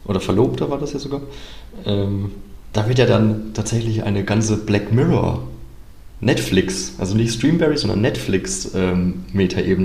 oder 0.05 0.19
Verlobter 0.19 0.69
war 0.71 0.79
das 0.79 0.93
ja 0.93 0.99
sogar, 0.99 1.21
ähm, 1.85 2.31
da 2.71 2.87
wird 2.87 2.97
ja 2.97 3.05
dann 3.05 3.53
tatsächlich 3.53 4.03
eine 4.03 4.23
ganze 4.23 4.57
Black 4.57 4.91
Mirror 4.91 5.43
Netflix, 6.25 6.93
also 6.97 7.15
nicht 7.15 7.33
Streamberry, 7.33 7.77
sondern 7.77 8.01
Netflix 8.01 8.71
ähm, 8.75 9.25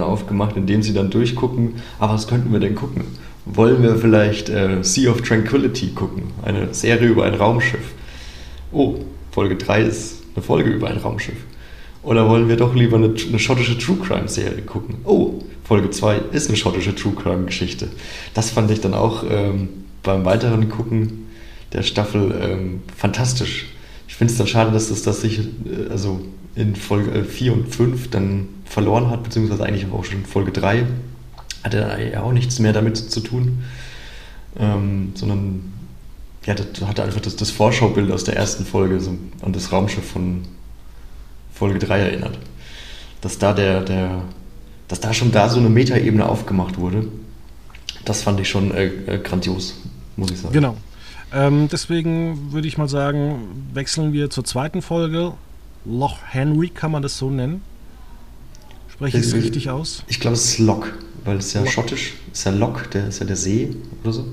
aufgemacht, 0.01 0.57
indem 0.57 0.83
sie 0.83 0.95
dann 0.95 1.11
durchgucken, 1.11 1.75
aber 1.99 2.13
ah, 2.13 2.15
was 2.15 2.29
könnten 2.29 2.53
wir 2.53 2.61
denn 2.61 2.75
gucken? 2.75 3.03
Wollen 3.45 3.83
wir 3.83 3.97
vielleicht 3.97 4.49
äh, 4.49 4.83
Sea 4.83 5.11
of 5.11 5.23
Tranquility 5.23 5.89
gucken, 5.95 6.25
eine 6.45 6.73
Serie 6.73 7.09
über 7.09 7.25
ein 7.25 7.35
Raumschiff? 7.35 7.95
Oh, 8.73 8.97
Folge 9.31 9.57
3 9.57 9.83
ist 9.83 10.23
eine 10.35 10.43
Folge 10.43 10.71
über 10.71 10.89
ein 10.89 10.99
Raumschiff. 10.99 11.39
Oder 12.03 12.29
wollen 12.29 12.49
wir 12.49 12.57
doch 12.57 12.75
lieber 12.75 12.97
eine, 12.97 13.15
eine 13.29 13.39
schottische 13.39 13.77
True 13.77 13.97
Crime 13.97 14.29
Serie 14.29 14.63
gucken? 14.63 14.97
Oh, 15.05 15.43
Folge 15.65 15.91
2 15.91 16.21
ist 16.33 16.49
eine 16.49 16.57
schottische 16.57 16.95
True 16.95 17.15
Crime 17.15 17.47
Geschichte. 17.47 17.89
Das 18.35 18.51
fand 18.51 18.71
ich 18.71 18.81
dann 18.81 18.95
auch 18.95 19.25
ähm, 19.29 19.69
beim 20.03 20.25
weiteren 20.25 20.69
Gucken 20.69 21.27
der 21.73 21.83
Staffel 21.83 22.35
ähm, 22.41 22.83
fantastisch. 22.97 23.67
Ich 24.09 24.17
finde 24.17 24.33
es 24.33 24.39
dann 24.39 24.49
schade, 24.49 24.73
dass 24.73 24.89
das 24.89 25.21
sich 25.21 25.39
äh, 25.39 25.91
also 25.91 26.21
in 26.55 26.75
Folge 26.75 27.25
4 27.25 27.53
und 27.53 27.75
5 27.75 28.11
dann 28.11 28.49
verloren 28.65 29.11
hat, 29.11 29.23
beziehungsweise 29.23 29.65
eigentlich 29.65 29.87
auch 29.93 30.05
schon 30.05 30.25
Folge 30.25 30.51
3 30.51 30.85
hatte 31.63 31.79
er 31.79 32.25
auch 32.25 32.33
nichts 32.33 32.59
mehr 32.59 32.73
damit 32.73 32.97
zu 32.97 33.21
tun, 33.21 33.63
ähm, 34.59 35.13
sondern 35.15 35.73
ja, 36.47 36.55
das 36.55 36.67
hatte 36.87 37.03
einfach 37.03 37.21
das, 37.21 37.37
das 37.37 37.51
Vorschaubild 37.51 38.11
aus 38.11 38.25
der 38.25 38.37
ersten 38.37 38.65
Folge 38.65 39.01
so 39.01 39.17
an 39.43 39.53
das 39.53 39.71
Raumschiff 39.71 40.09
von 40.09 40.43
Folge 41.53 41.79
3 41.79 41.99
erinnert. 41.99 42.39
Dass 43.21 43.39
da 43.39 43.53
der, 43.53 43.83
der, 43.83 44.23
dass 44.87 45.01
da 45.01 45.13
schon 45.13 45.33
da 45.33 45.49
so 45.49 45.59
eine 45.59 45.69
Metaebene 45.69 46.27
aufgemacht 46.27 46.79
wurde, 46.79 47.09
das 48.05 48.23
fand 48.23 48.41
ich 48.41 48.49
schon 48.49 48.73
äh, 48.73 48.87
äh, 48.87 49.19
grandios, 49.19 49.75
muss 50.17 50.31
ich 50.31 50.39
sagen. 50.39 50.55
Genau. 50.55 50.77
Ähm, 51.33 51.69
deswegen 51.71 52.53
würde 52.53 52.69
ich 52.69 52.79
mal 52.79 52.89
sagen, 52.89 53.69
wechseln 53.75 54.13
wir 54.13 54.31
zur 54.31 54.45
zweiten 54.45 54.83
Folge. 54.83 55.35
Loch 55.85 56.19
Henry 56.27 56.69
kann 56.69 56.91
man 56.91 57.03
das 57.03 57.19
so 57.19 57.31
nennen. 57.31 57.63
Spreche 58.89 59.19
ich 59.19 59.27
es 59.27 59.35
richtig 59.35 59.71
aus? 59.71 60.05
Ich 60.09 60.21
glaube, 60.21 60.35
es 60.35 60.45
ist 60.45 60.59
Loch, 60.59 60.87
weil 61.25 61.37
es 61.37 61.53
ja 61.53 61.61
Loch. 61.63 61.71
schottisch 61.71 62.15
ist 62.33 62.45
ja 62.45 62.51
Loch, 62.53 62.83
der 62.87 63.09
ist 63.09 63.21
ja 63.21 63.27
der 63.27 63.37
See 63.37 63.75
oder 64.03 64.13
so. 64.13 64.25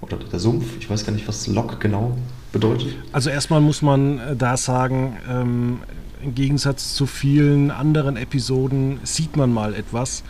Oder 0.00 0.16
der 0.16 0.38
Sumpf. 0.38 0.64
Ich 0.78 0.88
weiß 0.88 1.04
gar 1.04 1.12
nicht, 1.12 1.26
was 1.28 1.46
Loch 1.48 1.78
genau 1.78 2.16
bedeutet. 2.52 2.96
Also 3.12 3.30
erstmal 3.30 3.60
muss 3.60 3.82
man 3.82 4.18
äh, 4.18 4.36
da 4.36 4.56
sagen, 4.56 5.16
ähm, 5.28 5.78
im 6.22 6.34
Gegensatz 6.34 6.94
zu 6.94 7.06
vielen 7.06 7.70
anderen 7.70 8.16
Episoden 8.16 8.98
sieht 9.04 9.36
man 9.36 9.52
mal 9.52 9.74
etwas. 9.74 10.22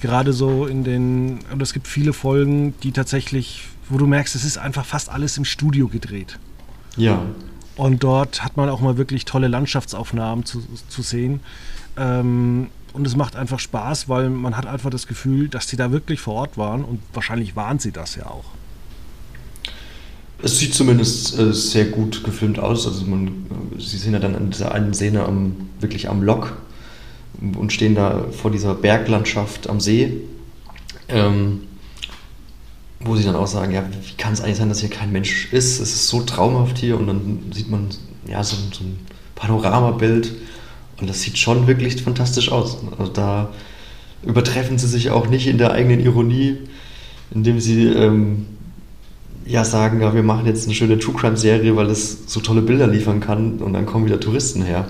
Gerade 0.00 0.32
so 0.32 0.66
in 0.66 0.84
den, 0.84 1.40
und 1.52 1.62
es 1.62 1.72
gibt 1.72 1.86
viele 1.86 2.12
Folgen, 2.12 2.74
die 2.82 2.92
tatsächlich, 2.92 3.68
wo 3.90 3.98
du 3.98 4.06
merkst, 4.06 4.34
es 4.34 4.44
ist 4.44 4.58
einfach 4.58 4.84
fast 4.84 5.08
alles 5.10 5.36
im 5.36 5.44
Studio 5.44 5.88
gedreht. 5.88 6.38
Ja. 6.96 7.22
Und 7.76 8.02
dort 8.02 8.44
hat 8.44 8.56
man 8.56 8.68
auch 8.68 8.80
mal 8.80 8.96
wirklich 8.96 9.24
tolle 9.24 9.48
Landschaftsaufnahmen 9.48 10.44
zu, 10.44 10.62
zu 10.88 11.02
sehen. 11.02 11.40
Ähm, 11.96 12.68
und 12.92 13.06
es 13.06 13.16
macht 13.16 13.36
einfach 13.36 13.60
Spaß, 13.60 14.08
weil 14.08 14.30
man 14.30 14.56
hat 14.56 14.66
einfach 14.66 14.90
das 14.90 15.06
Gefühl, 15.06 15.48
dass 15.48 15.66
die 15.66 15.76
da 15.76 15.92
wirklich 15.92 16.20
vor 16.20 16.34
Ort 16.34 16.58
waren 16.58 16.84
und 16.84 17.00
wahrscheinlich 17.12 17.54
waren 17.56 17.78
sie 17.78 17.92
das 17.92 18.16
ja 18.16 18.26
auch. 18.26 18.44
Es 20.42 20.58
sieht 20.58 20.74
zumindest 20.74 21.38
äh, 21.38 21.52
sehr 21.52 21.86
gut 21.86 22.24
gefilmt 22.24 22.58
aus. 22.58 22.86
Also 22.86 23.04
man, 23.06 23.28
äh, 23.76 23.80
sie 23.80 23.98
sind 23.98 24.14
ja 24.14 24.18
dann 24.18 24.34
in 24.34 24.50
dieser 24.50 24.72
einen 24.72 24.94
Szene 24.94 25.24
am, 25.24 25.68
wirklich 25.80 26.08
am 26.08 26.22
Lok 26.22 26.56
und 27.40 27.72
stehen 27.72 27.94
da 27.94 28.26
vor 28.30 28.50
dieser 28.50 28.74
Berglandschaft 28.74 29.68
am 29.68 29.80
See, 29.80 30.20
ähm, 31.08 31.62
wo 33.00 33.16
sie 33.16 33.24
dann 33.24 33.36
auch 33.36 33.46
sagen, 33.46 33.72
ja, 33.72 33.82
wie 33.82 34.14
kann 34.16 34.32
es 34.32 34.40
eigentlich 34.40 34.58
sein, 34.58 34.68
dass 34.68 34.80
hier 34.80 34.90
kein 34.90 35.10
Mensch 35.10 35.52
ist? 35.52 35.80
Es 35.80 35.92
ist 35.92 36.08
so 36.08 36.22
traumhaft 36.22 36.78
hier 36.78 36.98
und 36.98 37.06
dann 37.06 37.38
sieht 37.52 37.70
man 37.70 37.88
ja 38.26 38.44
so, 38.44 38.56
so 38.72 38.84
ein 38.84 38.98
Panoramabild 39.34 40.32
und 41.00 41.08
das 41.08 41.22
sieht 41.22 41.38
schon 41.38 41.66
wirklich 41.66 42.02
fantastisch 42.02 42.52
aus. 42.52 42.78
Also 42.98 43.10
da 43.10 43.48
übertreffen 44.22 44.78
sie 44.78 44.86
sich 44.86 45.10
auch 45.10 45.28
nicht 45.28 45.46
in 45.46 45.56
der 45.56 45.72
eigenen 45.72 46.00
Ironie, 46.00 46.58
indem 47.30 47.58
sie 47.58 47.86
ähm, 47.86 48.46
ja 49.46 49.64
sagen, 49.64 50.02
ja, 50.02 50.14
wir 50.14 50.22
machen 50.22 50.46
jetzt 50.46 50.66
eine 50.66 50.74
schöne 50.74 50.98
True 50.98 51.14
Crime 51.14 51.38
Serie, 51.38 51.74
weil 51.76 51.86
es 51.86 52.26
so 52.26 52.40
tolle 52.40 52.60
Bilder 52.60 52.86
liefern 52.86 53.20
kann 53.20 53.58
und 53.58 53.72
dann 53.72 53.86
kommen 53.86 54.04
wieder 54.04 54.20
Touristen 54.20 54.62
her. 54.62 54.86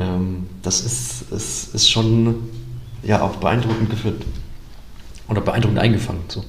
Ähm, 0.00 0.46
das 0.62 0.80
ist, 0.80 1.30
ist, 1.30 1.74
ist 1.74 1.90
schon 1.90 2.36
ja 3.02 3.20
auch 3.20 3.36
beeindruckend 3.36 3.90
geführt 3.90 4.24
oder 5.28 5.42
beeindruckend 5.42 5.78
eingefangen. 5.78 6.20
So. 6.28 6.42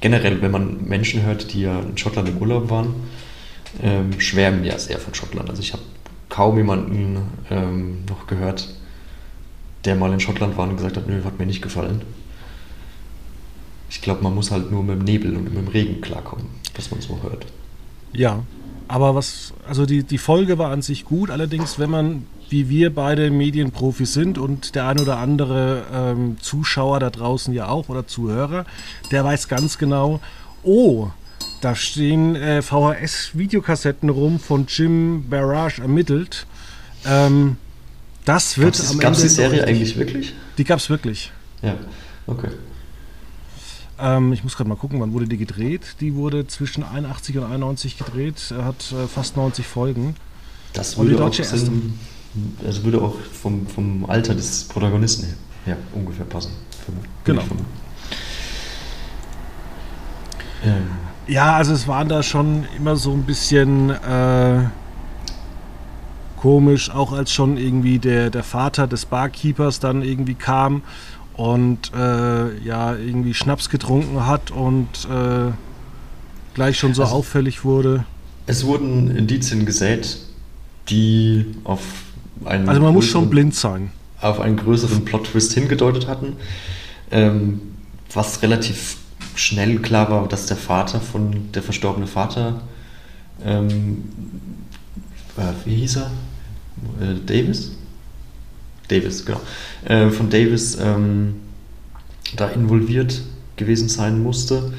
Generell, 0.00 0.40
wenn 0.42 0.50
man 0.50 0.84
Menschen 0.86 1.22
hört, 1.22 1.52
die 1.52 1.62
ja 1.62 1.80
in 1.80 1.98
Schottland 1.98 2.28
im 2.28 2.38
Urlaub 2.38 2.70
waren, 2.70 2.94
ähm, 3.82 4.20
schwärmen 4.20 4.64
ja 4.64 4.78
sehr 4.78 4.98
von 4.98 5.14
Schottland. 5.14 5.50
Also 5.50 5.60
ich 5.60 5.72
habe 5.72 5.82
kaum 6.28 6.56
jemanden 6.56 7.18
ähm, 7.50 8.04
noch 8.08 8.26
gehört, 8.26 8.68
der 9.84 9.96
mal 9.96 10.12
in 10.12 10.20
Schottland 10.20 10.56
war 10.56 10.68
und 10.68 10.76
gesagt 10.76 10.96
hat, 10.96 11.08
nö, 11.08 11.24
hat 11.24 11.38
mir 11.38 11.46
nicht 11.46 11.62
gefallen. 11.62 12.02
Ich 13.90 14.02
glaube, 14.02 14.22
man 14.22 14.34
muss 14.34 14.50
halt 14.50 14.70
nur 14.70 14.82
mit 14.82 14.98
dem 14.98 15.04
Nebel 15.04 15.34
und 15.36 15.44
mit 15.44 15.56
dem 15.56 15.68
Regen 15.68 16.00
klarkommen, 16.00 16.46
dass 16.74 16.90
man 16.90 17.00
so 17.00 17.20
hört. 17.22 17.46
Ja, 18.12 18.42
aber 18.88 19.14
was, 19.14 19.52
also 19.68 19.86
die, 19.86 20.02
die 20.02 20.18
Folge 20.18 20.58
war 20.58 20.70
an 20.70 20.82
sich 20.82 21.04
gut, 21.04 21.30
allerdings, 21.30 21.78
wenn 21.78 21.90
man, 21.90 22.26
wie 22.48 22.70
wir 22.70 22.94
beide 22.94 23.30
Medienprofis 23.30 24.14
sind 24.14 24.38
und 24.38 24.74
der 24.74 24.88
ein 24.88 24.98
oder 24.98 25.18
andere 25.18 25.84
ähm, 25.92 26.38
Zuschauer 26.40 26.98
da 26.98 27.10
draußen 27.10 27.52
ja 27.52 27.68
auch 27.68 27.90
oder 27.90 28.06
Zuhörer, 28.06 28.64
der 29.10 29.24
weiß 29.24 29.48
ganz 29.48 29.76
genau, 29.76 30.20
oh, 30.62 31.08
da 31.60 31.74
stehen 31.74 32.34
äh, 32.36 32.62
VHS-Videokassetten 32.62 34.08
rum 34.08 34.40
von 34.40 34.66
Jim 34.66 35.28
Barrage 35.28 35.82
ermittelt. 35.82 36.46
Ähm, 37.04 37.56
das 38.24 38.58
wird 38.58 38.76
gab's, 38.76 38.90
am. 38.90 38.98
Gab 38.98 39.12
es 39.12 39.22
die 39.22 39.28
Serie 39.28 39.64
eigentlich 39.66 39.96
wirklich? 39.96 40.34
Die 40.56 40.64
gab 40.64 40.78
es 40.78 40.88
wirklich. 40.88 41.32
Ja, 41.62 41.74
okay. 42.26 42.48
Ähm, 44.00 44.32
ich 44.32 44.44
muss 44.44 44.56
gerade 44.56 44.68
mal 44.68 44.76
gucken, 44.76 45.00
wann 45.00 45.12
wurde 45.12 45.26
die 45.26 45.38
gedreht? 45.38 45.96
Die 46.00 46.14
wurde 46.14 46.46
zwischen 46.46 46.82
81 46.84 47.38
und 47.38 47.44
91 47.44 47.98
gedreht, 47.98 48.54
hat 48.56 48.92
äh, 48.92 49.06
fast 49.06 49.36
90 49.36 49.66
Folgen. 49.66 50.14
Das 50.72 50.96
würde 50.98 51.24
auch, 51.24 51.32
Sinn, 51.32 51.98
also 52.64 52.84
würde 52.84 53.00
auch 53.00 53.14
vom, 53.32 53.66
vom 53.66 54.08
Alter 54.08 54.34
des 54.34 54.64
Protagonisten 54.64 55.26
her 55.26 55.34
ja, 55.66 55.76
ungefähr 55.94 56.24
passen. 56.24 56.52
Genau. 57.24 57.42
Ähm. 60.64 60.82
Ja, 61.26 61.56
also 61.56 61.74
es 61.74 61.86
waren 61.86 62.08
da 62.08 62.22
schon 62.22 62.64
immer 62.76 62.96
so 62.96 63.12
ein 63.12 63.24
bisschen 63.24 63.90
äh, 63.90 64.64
komisch, 66.40 66.90
auch 66.90 67.12
als 67.12 67.32
schon 67.32 67.58
irgendwie 67.58 67.98
der, 67.98 68.30
der 68.30 68.44
Vater 68.44 68.86
des 68.86 69.04
Barkeepers 69.04 69.78
dann 69.80 70.02
irgendwie 70.02 70.34
kam 70.34 70.82
und 71.38 71.92
äh, 71.94 72.58
ja 72.58 72.96
irgendwie 72.96 73.32
Schnaps 73.32 73.70
getrunken 73.70 74.26
hat 74.26 74.50
und 74.50 74.88
äh, 75.08 75.52
gleich 76.54 76.78
schon 76.78 76.94
so 76.94 77.04
also, 77.04 77.14
auffällig 77.14 77.64
wurde. 77.64 78.04
Es 78.46 78.66
wurden 78.66 79.16
Indizien 79.16 79.64
gesät, 79.64 80.18
die 80.90 81.46
auf 81.62 81.80
einen 82.44 82.68
also 82.68 82.82
man 82.82 82.92
muss 82.92 83.06
schon 83.06 83.30
blind 83.30 83.54
sein 83.54 83.90
auf 84.20 84.40
einen 84.40 84.56
größeren 84.56 85.04
Plot-Twist 85.04 85.52
hingedeutet 85.54 86.08
hatten, 86.08 86.34
ähm, 87.12 87.60
was 88.12 88.42
relativ 88.42 88.96
schnell 89.36 89.78
klar 89.78 90.10
war, 90.10 90.26
dass 90.26 90.46
der 90.46 90.56
Vater 90.56 91.00
von 91.00 91.52
der 91.52 91.62
verstorbene 91.62 92.08
Vater 92.08 92.62
ähm, 93.44 94.02
äh, 95.36 95.52
wie 95.64 95.76
hieß 95.76 95.98
er? 95.98 96.10
Äh, 97.00 97.14
Davis? 97.24 97.77
Davis, 98.88 99.24
genau, 99.24 99.40
äh, 99.84 100.10
von 100.10 100.30
Davis 100.30 100.76
ähm, 100.80 101.36
da 102.36 102.48
involviert 102.48 103.22
gewesen 103.56 103.88
sein 103.88 104.22
musste. 104.22 104.72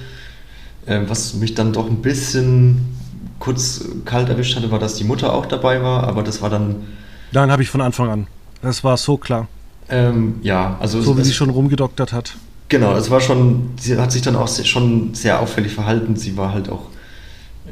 Äh, 0.85 1.01
was 1.07 1.35
mich 1.35 1.53
dann 1.53 1.73
doch 1.73 1.87
ein 1.87 2.01
bisschen 2.01 2.97
kurz 3.39 3.85
kalt 4.05 4.29
erwischt 4.29 4.55
hatte, 4.55 4.71
war, 4.71 4.79
dass 4.79 4.95
die 4.95 5.03
Mutter 5.03 5.33
auch 5.33 5.45
dabei 5.45 5.81
war, 5.81 6.03
aber 6.03 6.23
das 6.23 6.41
war 6.41 6.49
dann. 6.49 6.87
Nein, 7.31 7.51
habe 7.51 7.63
ich 7.63 7.69
von 7.69 7.81
Anfang 7.81 8.09
an. 8.09 8.27
Das 8.61 8.83
war 8.83 8.97
so 8.97 9.17
klar. 9.17 9.47
Ähm, 9.89 10.35
ja, 10.41 10.77
also. 10.79 11.01
So 11.01 11.17
wie 11.17 11.23
sie 11.23 11.33
schon 11.33 11.49
rumgedoktert 11.49 12.13
hat. 12.13 12.35
Genau, 12.69 12.95
es 12.95 13.09
war 13.09 13.19
schon, 13.19 13.71
sie 13.79 13.97
hat 13.97 14.11
sich 14.11 14.21
dann 14.21 14.35
auch 14.35 14.47
schon 14.47 15.15
sehr 15.15 15.39
auffällig 15.39 15.73
verhalten. 15.73 16.15
Sie 16.15 16.37
war 16.37 16.53
halt 16.53 16.69
auch 16.69 16.85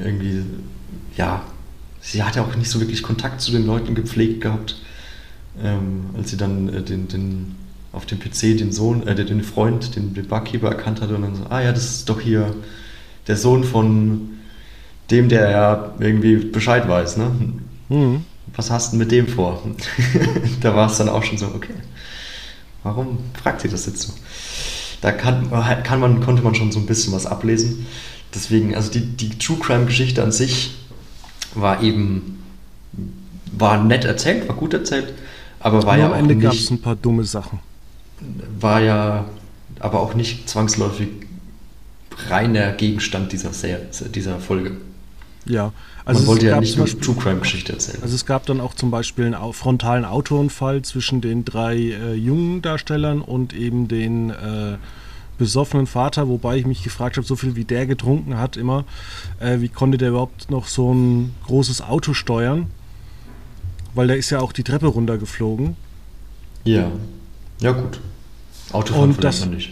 irgendwie, 0.03 0.43
ja, 1.15 1.43
sie 2.01 2.23
hatte 2.23 2.41
auch 2.41 2.55
nicht 2.55 2.69
so 2.69 2.79
wirklich 2.79 3.03
Kontakt 3.03 3.41
zu 3.41 3.51
den 3.51 3.67
Leuten 3.67 3.93
gepflegt 3.93 4.41
gehabt. 4.41 4.81
Ähm, 5.63 6.05
als 6.15 6.29
sie 6.29 6.37
dann 6.37 6.69
äh, 6.69 6.81
den, 6.81 7.07
den, 7.07 7.55
auf 7.91 8.05
dem 8.05 8.19
PC 8.19 8.57
den 8.57 8.71
Sohn, 8.71 9.07
äh, 9.07 9.15
den 9.15 9.43
Freund, 9.43 9.95
den, 9.95 10.13
den 10.13 10.27
Barkeeper 10.27 10.67
erkannt 10.69 11.01
hatte 11.01 11.15
und 11.15 11.23
dann 11.23 11.35
so, 11.35 11.43
ah 11.49 11.61
ja, 11.61 11.71
das 11.71 11.85
ist 11.85 12.09
doch 12.09 12.19
hier 12.19 12.53
der 13.27 13.37
Sohn 13.37 13.63
von 13.63 14.37
dem, 15.09 15.29
der 15.29 15.49
ja 15.49 15.93
irgendwie 15.99 16.35
Bescheid 16.35 16.87
weiß, 16.87 17.17
ne? 17.17 17.31
Mhm. 17.89 18.25
Was 18.55 18.71
hast 18.71 18.93
du 18.93 18.97
mit 18.97 19.11
dem 19.11 19.27
vor? 19.27 19.61
da 20.61 20.75
war 20.75 20.89
es 20.89 20.97
dann 20.97 21.09
auch 21.09 21.23
schon 21.23 21.37
so, 21.37 21.47
okay, 21.47 21.73
warum 22.83 23.17
fragt 23.41 23.61
sie 23.61 23.69
das 23.69 23.85
jetzt 23.85 24.01
so? 24.01 24.13
Da 25.01 25.11
kann, 25.11 25.49
kann 25.83 25.99
man, 25.99 26.21
konnte 26.21 26.41
man 26.41 26.55
schon 26.55 26.71
so 26.71 26.79
ein 26.79 26.85
bisschen 26.85 27.13
was 27.13 27.25
ablesen. 27.25 27.85
Deswegen, 28.33 28.75
also 28.75 28.91
die, 28.91 29.01
die 29.01 29.37
True 29.37 29.57
Crime-Geschichte 29.59 30.23
an 30.23 30.31
sich 30.31 30.75
war 31.53 31.83
eben, 31.83 32.43
war 33.51 33.83
nett 33.83 34.05
erzählt, 34.05 34.47
war 34.47 34.55
gut 34.55 34.73
erzählt, 34.73 35.13
aber 35.67 35.83
war 35.83 35.97
ja 35.97 36.07
am 36.07 36.13
Ende 36.13 36.35
gab 36.37 36.53
es 36.53 36.69
ein 36.69 36.81
paar 36.81 36.95
dumme 36.95 37.23
Sachen. 37.23 37.59
War 38.59 38.81
ja 38.81 39.25
aber 39.79 39.99
auch 39.99 40.13
nicht 40.13 40.49
zwangsläufig 40.49 41.09
reiner 42.29 42.71
Gegenstand 42.71 43.31
dieser, 43.31 43.51
dieser 44.09 44.39
Folge. 44.39 44.71
Ja, 45.45 45.71
also 46.03 46.21
man 46.21 46.27
wollte 46.27 46.47
ja 46.47 46.59
nicht 46.59 46.77
nur 46.77 46.87
True 46.87 47.15
Crime 47.15 47.39
Geschichte 47.39 47.73
erzählen. 47.73 48.01
Also 48.01 48.15
es 48.15 48.25
gab 48.25 48.45
dann 48.45 48.59
auch 48.59 48.73
zum 48.73 48.91
Beispiel 48.91 49.25
einen 49.25 49.53
frontalen 49.53 50.05
Autounfall 50.05 50.81
zwischen 50.81 51.21
den 51.21 51.45
drei 51.45 51.75
äh, 51.75 52.13
jungen 52.13 52.61
Darstellern 52.61 53.21
und 53.21 53.53
eben 53.53 53.87
den 53.87 54.31
äh, 54.31 54.77
besoffenen 55.37 55.85
Vater, 55.85 56.27
wobei 56.27 56.57
ich 56.57 56.65
mich 56.65 56.83
gefragt 56.83 57.17
habe, 57.17 57.27
so 57.27 57.35
viel 57.35 57.55
wie 57.55 57.65
der 57.65 57.85
getrunken 57.85 58.37
hat 58.37 58.57
immer, 58.57 58.85
äh, 59.39 59.59
wie 59.59 59.69
konnte 59.69 59.97
der 59.97 60.09
überhaupt 60.09 60.49
noch 60.49 60.67
so 60.67 60.93
ein 60.93 61.35
großes 61.45 61.81
Auto 61.81 62.13
steuern? 62.13 62.67
Weil 63.97 64.05
der 64.05 64.17
ist 64.17 64.29
ja 64.29 64.41
auch 64.41 64.51
die 64.51 64.63
Treppe 64.63 64.85
runtergeflogen. 64.85 65.75
Ja, 66.65 66.91
ja 67.59 67.71
gut. 67.71 67.99
Autofahren 68.71 69.09
und 69.09 69.23
das, 69.23 69.39
man 69.39 69.55
nicht. 69.55 69.71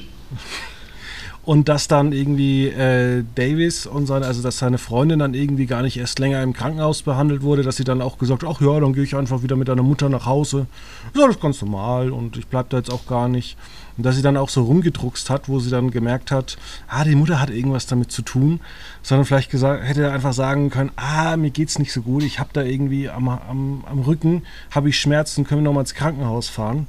Und 1.45 1.69
dass 1.69 1.87
dann 1.87 2.11
irgendwie 2.11 2.69
äh, 2.69 3.23
Davis 3.35 3.85
und 3.85 4.07
seine, 4.07 4.25
also 4.25 4.41
dass 4.41 4.57
seine 4.57 4.79
Freundin 4.79 5.19
dann 5.19 5.35
irgendwie 5.35 5.67
gar 5.67 5.83
nicht 5.83 5.95
erst 5.95 6.17
länger 6.17 6.41
im 6.41 6.53
Krankenhaus 6.53 7.03
behandelt 7.03 7.43
wurde, 7.43 7.61
dass 7.61 7.75
sie 7.75 7.83
dann 7.83 8.01
auch 8.01 8.17
gesagt 8.17 8.41
hat, 8.43 8.49
ach 8.49 8.61
ja, 8.61 8.79
dann 8.79 8.93
gehe 8.93 9.03
ich 9.03 9.15
einfach 9.15 9.43
wieder 9.43 9.55
mit 9.55 9.67
deiner 9.67 9.83
Mutter 9.83 10.09
nach 10.09 10.25
Hause. 10.25 10.65
Ist 11.13 11.41
ganz 11.41 11.61
normal 11.61 12.09
und 12.09 12.35
ich 12.37 12.47
bleibe 12.47 12.69
da 12.69 12.77
jetzt 12.77 12.91
auch 12.91 13.05
gar 13.05 13.27
nicht. 13.27 13.57
Und 13.95 14.07
dass 14.07 14.15
sie 14.15 14.23
dann 14.23 14.37
auch 14.37 14.49
so 14.49 14.63
rumgedruckst 14.63 15.29
hat, 15.29 15.47
wo 15.47 15.59
sie 15.59 15.69
dann 15.69 15.91
gemerkt 15.91 16.31
hat, 16.31 16.57
ah, 16.87 17.03
die 17.03 17.13
Mutter 17.13 17.39
hat 17.39 17.51
irgendwas 17.51 17.85
damit 17.85 18.11
zu 18.11 18.23
tun, 18.23 18.59
sondern 19.03 19.25
vielleicht 19.25 19.51
gesagt, 19.51 19.83
hätte 19.83 20.11
einfach 20.11 20.33
sagen 20.33 20.71
können, 20.71 20.91
ah, 20.95 21.37
mir 21.37 21.51
geht's 21.51 21.77
nicht 21.77 21.93
so 21.93 22.01
gut, 22.01 22.23
ich 22.23 22.39
habe 22.39 22.49
da 22.53 22.63
irgendwie 22.63 23.07
am, 23.07 23.29
am, 23.29 23.83
am 23.87 23.99
Rücken, 23.99 24.41
habe 24.71 24.89
ich 24.89 24.99
Schmerzen, 24.99 25.45
können 25.45 25.61
wir 25.61 25.65
nochmal 25.65 25.83
ins 25.83 25.93
Krankenhaus 25.93 26.49
fahren. 26.49 26.87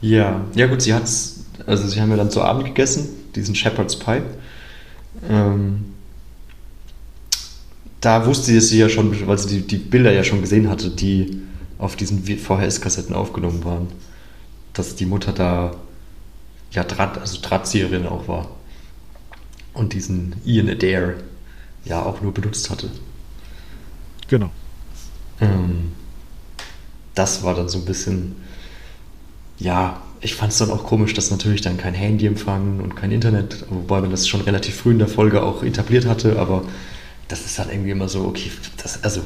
Ja, 0.00 0.40
ja 0.54 0.66
gut, 0.66 0.80
sie 0.80 0.94
hat's, 0.94 1.44
also 1.66 1.86
sie 1.86 2.00
haben 2.00 2.10
ja 2.10 2.16
dann 2.16 2.30
zu 2.30 2.40
Abend 2.40 2.64
gegessen 2.64 3.23
diesen 3.34 3.54
Shepherd's 3.54 3.98
Pie. 3.98 4.22
Ähm, 5.28 5.86
da 8.00 8.26
wusste 8.26 8.60
sie 8.60 8.78
ja 8.78 8.88
schon, 8.88 9.26
weil 9.26 9.38
sie 9.38 9.60
die, 9.60 9.66
die 9.66 9.76
Bilder 9.76 10.12
ja 10.12 10.24
schon 10.24 10.40
gesehen 10.40 10.68
hatte, 10.68 10.90
die 10.90 11.40
auf 11.78 11.96
diesen 11.96 12.24
VHS-Kassetten 12.24 13.14
aufgenommen 13.14 13.64
waren, 13.64 13.88
dass 14.72 14.94
die 14.94 15.06
Mutter 15.06 15.32
da 15.32 15.74
ja 16.70 16.84
Draht, 16.84 17.18
also 17.18 17.40
Drahtzieherin 17.40 18.06
auch 18.06 18.28
war 18.28 18.50
und 19.72 19.92
diesen 19.92 20.34
Ian 20.44 20.68
Adair 20.68 21.14
ja 21.84 22.02
auch 22.02 22.20
nur 22.20 22.32
benutzt 22.32 22.70
hatte. 22.70 22.90
Genau. 24.28 24.50
Ähm, 25.40 25.92
das 27.14 27.42
war 27.42 27.54
dann 27.54 27.68
so 27.68 27.78
ein 27.78 27.84
bisschen, 27.84 28.36
ja, 29.58 30.02
ich 30.24 30.34
fand 30.34 30.52
es 30.52 30.58
dann 30.58 30.70
auch 30.70 30.84
komisch, 30.84 31.12
dass 31.12 31.30
natürlich 31.30 31.60
dann 31.60 31.76
kein 31.76 31.92
Handyempfang 31.92 32.80
und 32.80 32.96
kein 32.96 33.12
Internet, 33.12 33.66
wobei 33.68 34.00
man 34.00 34.10
das 34.10 34.26
schon 34.26 34.40
relativ 34.40 34.74
früh 34.74 34.92
in 34.92 34.98
der 34.98 35.06
Folge 35.06 35.42
auch 35.42 35.62
etabliert 35.62 36.06
hatte, 36.06 36.38
aber 36.38 36.64
das 37.28 37.44
ist 37.44 37.58
dann 37.58 37.68
irgendwie 37.68 37.90
immer 37.90 38.08
so, 38.08 38.24
okay, 38.24 38.50
das, 38.82 39.04
also 39.04 39.20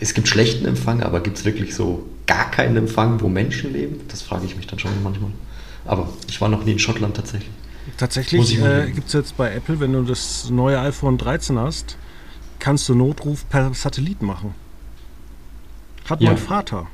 es 0.00 0.14
gibt 0.14 0.28
schlechten 0.28 0.64
Empfang, 0.64 1.02
aber 1.02 1.20
gibt 1.20 1.36
es 1.36 1.44
wirklich 1.44 1.74
so 1.74 2.06
gar 2.26 2.50
keinen 2.50 2.78
Empfang, 2.78 3.20
wo 3.20 3.28
Menschen 3.28 3.74
leben? 3.74 4.00
Das 4.08 4.22
frage 4.22 4.46
ich 4.46 4.56
mich 4.56 4.66
dann 4.66 4.78
schon 4.78 4.90
manchmal. 5.02 5.30
Aber 5.84 6.08
ich 6.26 6.40
war 6.40 6.48
noch 6.48 6.64
nie 6.64 6.72
in 6.72 6.78
Schottland 6.78 7.14
tatsächlich. 7.14 7.50
Tatsächlich 7.98 8.58
äh, 8.58 8.90
gibt 8.92 9.08
es 9.08 9.12
jetzt 9.12 9.36
bei 9.36 9.54
Apple, 9.54 9.78
wenn 9.78 9.92
du 9.92 10.02
das 10.04 10.48
neue 10.48 10.80
iPhone 10.80 11.18
13 11.18 11.58
hast, 11.58 11.98
kannst 12.60 12.88
du 12.88 12.94
Notruf 12.94 13.46
per 13.50 13.74
Satellit 13.74 14.22
machen. 14.22 14.54
Hat 16.08 16.22
ja. 16.22 16.30
mein 16.30 16.38
Vater. 16.38 16.86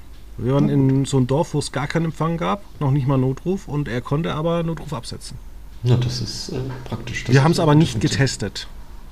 Wir 0.42 0.54
waren 0.54 0.68
in 0.68 1.04
so 1.04 1.18
einem 1.18 1.26
Dorf, 1.26 1.54
wo 1.54 1.58
es 1.58 1.70
gar 1.72 1.86
keinen 1.86 2.06
Empfang 2.06 2.36
gab, 2.36 2.62
noch 2.80 2.90
nicht 2.90 3.06
mal 3.06 3.18
Notruf 3.18 3.68
und 3.68 3.88
er 3.88 4.00
konnte 4.00 4.34
aber 4.34 4.62
Notruf 4.62 4.92
absetzen. 4.92 5.36
Ja, 5.82 5.96
das 5.96 6.20
ist 6.20 6.50
äh, 6.50 6.60
praktisch. 6.84 7.24
Das 7.24 7.34
Wir 7.34 7.44
haben 7.44 7.52
es 7.52 7.60
aber 7.60 7.74
nicht 7.74 8.00
getestet. 8.00 8.66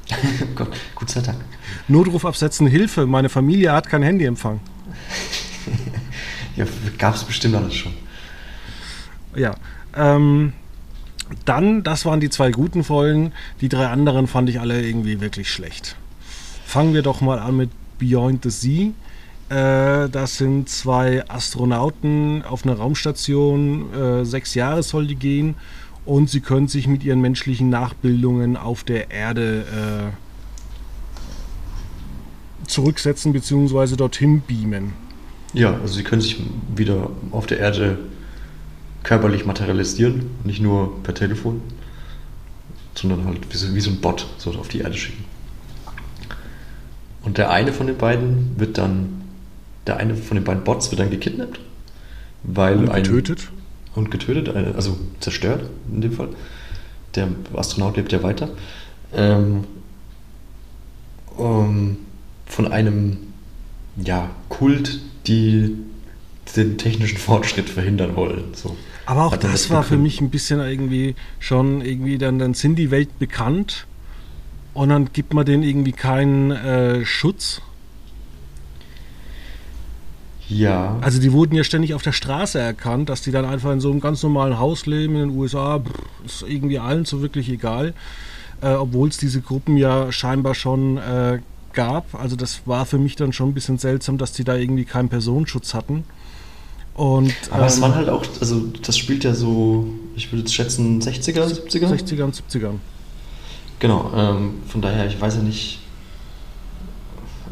Gott, 0.55 0.69
Gott 0.95 1.11
sei 1.11 1.21
Dank. 1.21 1.38
Notruf 1.87 2.25
absetzen, 2.25 2.67
Hilfe, 2.67 3.07
meine 3.07 3.29
Familie 3.29 3.73
hat 3.73 3.88
kein 3.88 4.03
Handyempfang. 4.03 4.61
ja, 6.57 6.64
gab 6.97 7.14
es 7.14 7.25
bestimmt 7.25 7.55
alles 7.55 7.75
schon. 7.75 7.93
Ja. 9.37 9.55
Ähm, 9.95 10.53
dann, 11.45 11.83
das 11.83 12.07
waren 12.07 12.21
die 12.21 12.31
zwei 12.31 12.51
guten 12.51 12.85
Folgen. 12.85 13.33
Die 13.61 13.69
drei 13.69 13.88
anderen 13.88 14.27
fand 14.27 14.49
ich 14.49 14.61
alle 14.61 14.83
irgendwie 14.83 15.21
wirklich 15.21 15.51
schlecht. 15.51 15.97
Fangen 16.64 16.95
wir 16.95 17.03
doch 17.03 17.21
mal 17.21 17.38
an 17.38 17.57
mit 17.57 17.71
Beyond 17.99 18.45
the 18.45 18.51
Sea. 18.51 18.93
Äh, 19.49 20.09
das 20.11 20.37
sind 20.37 20.69
zwei 20.69 21.29
Astronauten 21.29 22.43
auf 22.43 22.65
einer 22.65 22.75
Raumstation. 22.77 23.93
Äh, 23.93 24.25
sechs 24.25 24.55
Jahre 24.55 24.83
soll 24.83 25.07
die 25.07 25.17
gehen. 25.17 25.55
Und 26.05 26.31
sie 26.31 26.41
können 26.41 26.69
sich 26.69 26.87
mit 26.87 27.05
ihren 27.05 27.21
menschlichen 27.21 27.69
Nachbildungen 27.71 28.57
auf 28.57 28.85
der 28.85 29.11
Erde 29.11 30.13
äh, 32.65 32.67
zurücksetzen 32.67 33.33
bzw. 33.33 33.97
dorthin 33.97 34.43
beamen. 34.43 34.93
Ja, 35.55 35.75
also 35.75 35.95
sie 35.95 36.05
können 36.05 36.21
sich 36.23 36.41
wieder 36.75 37.11
auf 37.31 37.47
der 37.47 37.59
Erde 37.59 37.99
körperlich 39.03 39.47
materialisieren, 39.47 40.31
nicht 40.45 40.61
nur 40.61 41.03
per 41.03 41.15
Telefon, 41.15 41.63
sondern 42.95 43.25
halt 43.25 43.41
wie 43.51 43.57
so, 43.57 43.75
wie 43.75 43.81
so 43.81 43.91
ein 43.91 44.01
Bot 44.01 44.27
so 44.37 44.51
auf 44.53 44.69
die 44.69 44.81
Erde 44.81 44.97
schicken. 44.97 45.25
Und 47.23 47.39
der 47.39 47.51
eine 47.51 47.73
von 47.73 47.87
den 47.87 47.97
beiden 47.97 48.59
wird 48.59 48.79
dann 48.79 49.25
der 49.88 49.96
eine 49.96 50.14
von 50.14 50.37
den 50.37 50.44
beiden 50.44 50.62
Bots 50.62 50.90
wird 50.90 51.01
dann 51.01 51.11
gekidnappt. 51.11 51.59
Weil 52.44 52.79
und 52.79 52.94
getötet? 52.94 53.48
Ein, 53.51 53.59
und 53.98 54.11
getötet, 54.11 54.55
also 54.77 54.96
zerstört 55.18 55.68
in 55.92 56.01
dem 56.03 56.12
Fall. 56.12 56.29
Der 57.16 57.29
Astronaut 57.55 57.96
lebt 57.96 58.12
ja 58.12 58.22
weiter. 58.22 58.51
Ähm, 59.12 59.64
um, 61.37 61.96
von 62.46 62.70
einem 62.70 63.16
ja, 63.96 64.31
Kult, 64.48 65.01
die 65.27 65.74
den 66.57 66.79
technischen 66.79 67.18
Fortschritt 67.18 67.68
verhindern 67.68 68.16
wollen. 68.16 68.44
So. 68.55 68.77
Aber 69.07 69.27
auch 69.27 69.37
das, 69.37 69.53
das 69.53 69.70
war 69.70 69.83
für 69.83 69.96
mich 69.96 70.20
ein 70.20 70.31
bisschen 70.31 70.61
irgendwie 70.61 71.14
schon 71.38 71.81
irgendwie, 71.81 72.18
dann, 72.18 72.38
dann 72.38 72.55
sind 72.55 72.77
die 72.77 72.90
Welt 72.90 73.18
bekannt 73.18 73.87
und 74.74 74.90
dann 74.90 75.12
gibt 75.12 75.35
man 75.35 75.44
denen 75.44 75.62
irgendwie 75.62 75.92
keinen 75.92 76.51
äh, 76.51 77.05
Schutz 77.05 77.61
ja. 80.49 80.97
Also 81.01 81.21
die 81.21 81.33
wurden 81.33 81.55
ja 81.55 81.65
ständig 81.65 81.95
auf 81.95 82.03
der 82.03 82.13
Straße 82.13 82.59
erkannt, 82.59 83.09
dass 83.09 83.23
die 83.23 83.31
dann 83.31 83.45
einfach 83.45 83.73
in 83.73 83.81
so 83.81 83.91
einem 83.91 84.01
ganz 84.01 84.23
normalen 84.23 84.59
Haus 84.59 84.87
leben 84.87 85.15
in 85.15 85.29
den 85.29 85.39
USA, 85.39 85.81
pff, 85.81 86.25
ist 86.25 86.45
irgendwie 86.49 86.79
allen 86.79 87.05
so 87.05 87.21
wirklich 87.23 87.49
egal. 87.49 87.95
Äh, 88.61 88.73
Obwohl 88.73 89.09
es 89.09 89.19
diese 89.19 89.41
Gruppen 89.41 89.77
ja 89.77 90.11
scheinbar 90.11 90.55
schon 90.55 90.97
äh, 90.97 91.41
gab. 91.73 92.15
Also 92.15 92.35
das 92.35 92.63
war 92.65 92.87
für 92.87 92.99
mich 92.99 93.17
dann 93.17 93.33
schon 93.33 93.51
ein 93.51 93.55
bisschen 93.55 93.79
seltsam, 93.79 94.19
dass 94.19 94.33
die 94.33 94.45
da 94.45 94.57
irgendwie 94.57 94.85
keinen 94.85 95.09
Personenschutz 95.09 95.75
hatten. 95.75 96.05
Und, 96.95 97.33
Aber 97.51 97.61
ähm, 97.61 97.67
es 97.67 97.81
waren 97.81 97.95
halt 97.95 98.09
auch, 98.09 98.25
also 98.41 98.61
das 98.83 98.99
spielt 98.99 99.23
ja 99.23 99.33
so, 99.33 99.87
ich 100.17 100.33
würde 100.33 100.41
jetzt 100.41 100.55
schätzen, 100.55 101.01
60er, 101.01 101.45
70er? 101.45 101.87
60er 101.87 102.25
und 102.25 102.35
70er. 102.35 102.71
Genau, 103.79 104.11
ähm, 104.17 104.55
von 104.67 104.83
daher, 104.83 105.07
ich 105.07 105.21
weiß 105.21 105.37
ja 105.37 105.43
nicht, 105.43 105.79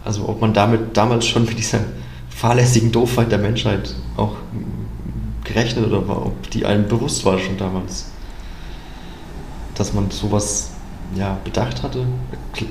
also 0.04 0.28
ob 0.28 0.40
man 0.40 0.52
damit 0.52 0.96
damals 0.96 1.26
schon 1.26 1.44
mit 1.44 1.56
dieser 1.56 1.80
fahrlässigen 2.36 2.92
Doofheit 2.92 3.32
der 3.32 3.38
Menschheit 3.38 3.94
auch 4.18 4.36
gerechnet 5.42 5.86
oder 5.86 6.26
ob 6.26 6.50
die 6.50 6.66
einem 6.66 6.86
bewusst 6.86 7.24
war 7.24 7.38
schon 7.38 7.56
damals, 7.56 8.10
dass 9.74 9.94
man 9.94 10.10
sowas 10.10 10.72
ja, 11.14 11.38
bedacht 11.44 11.82
hatte. 11.82 12.04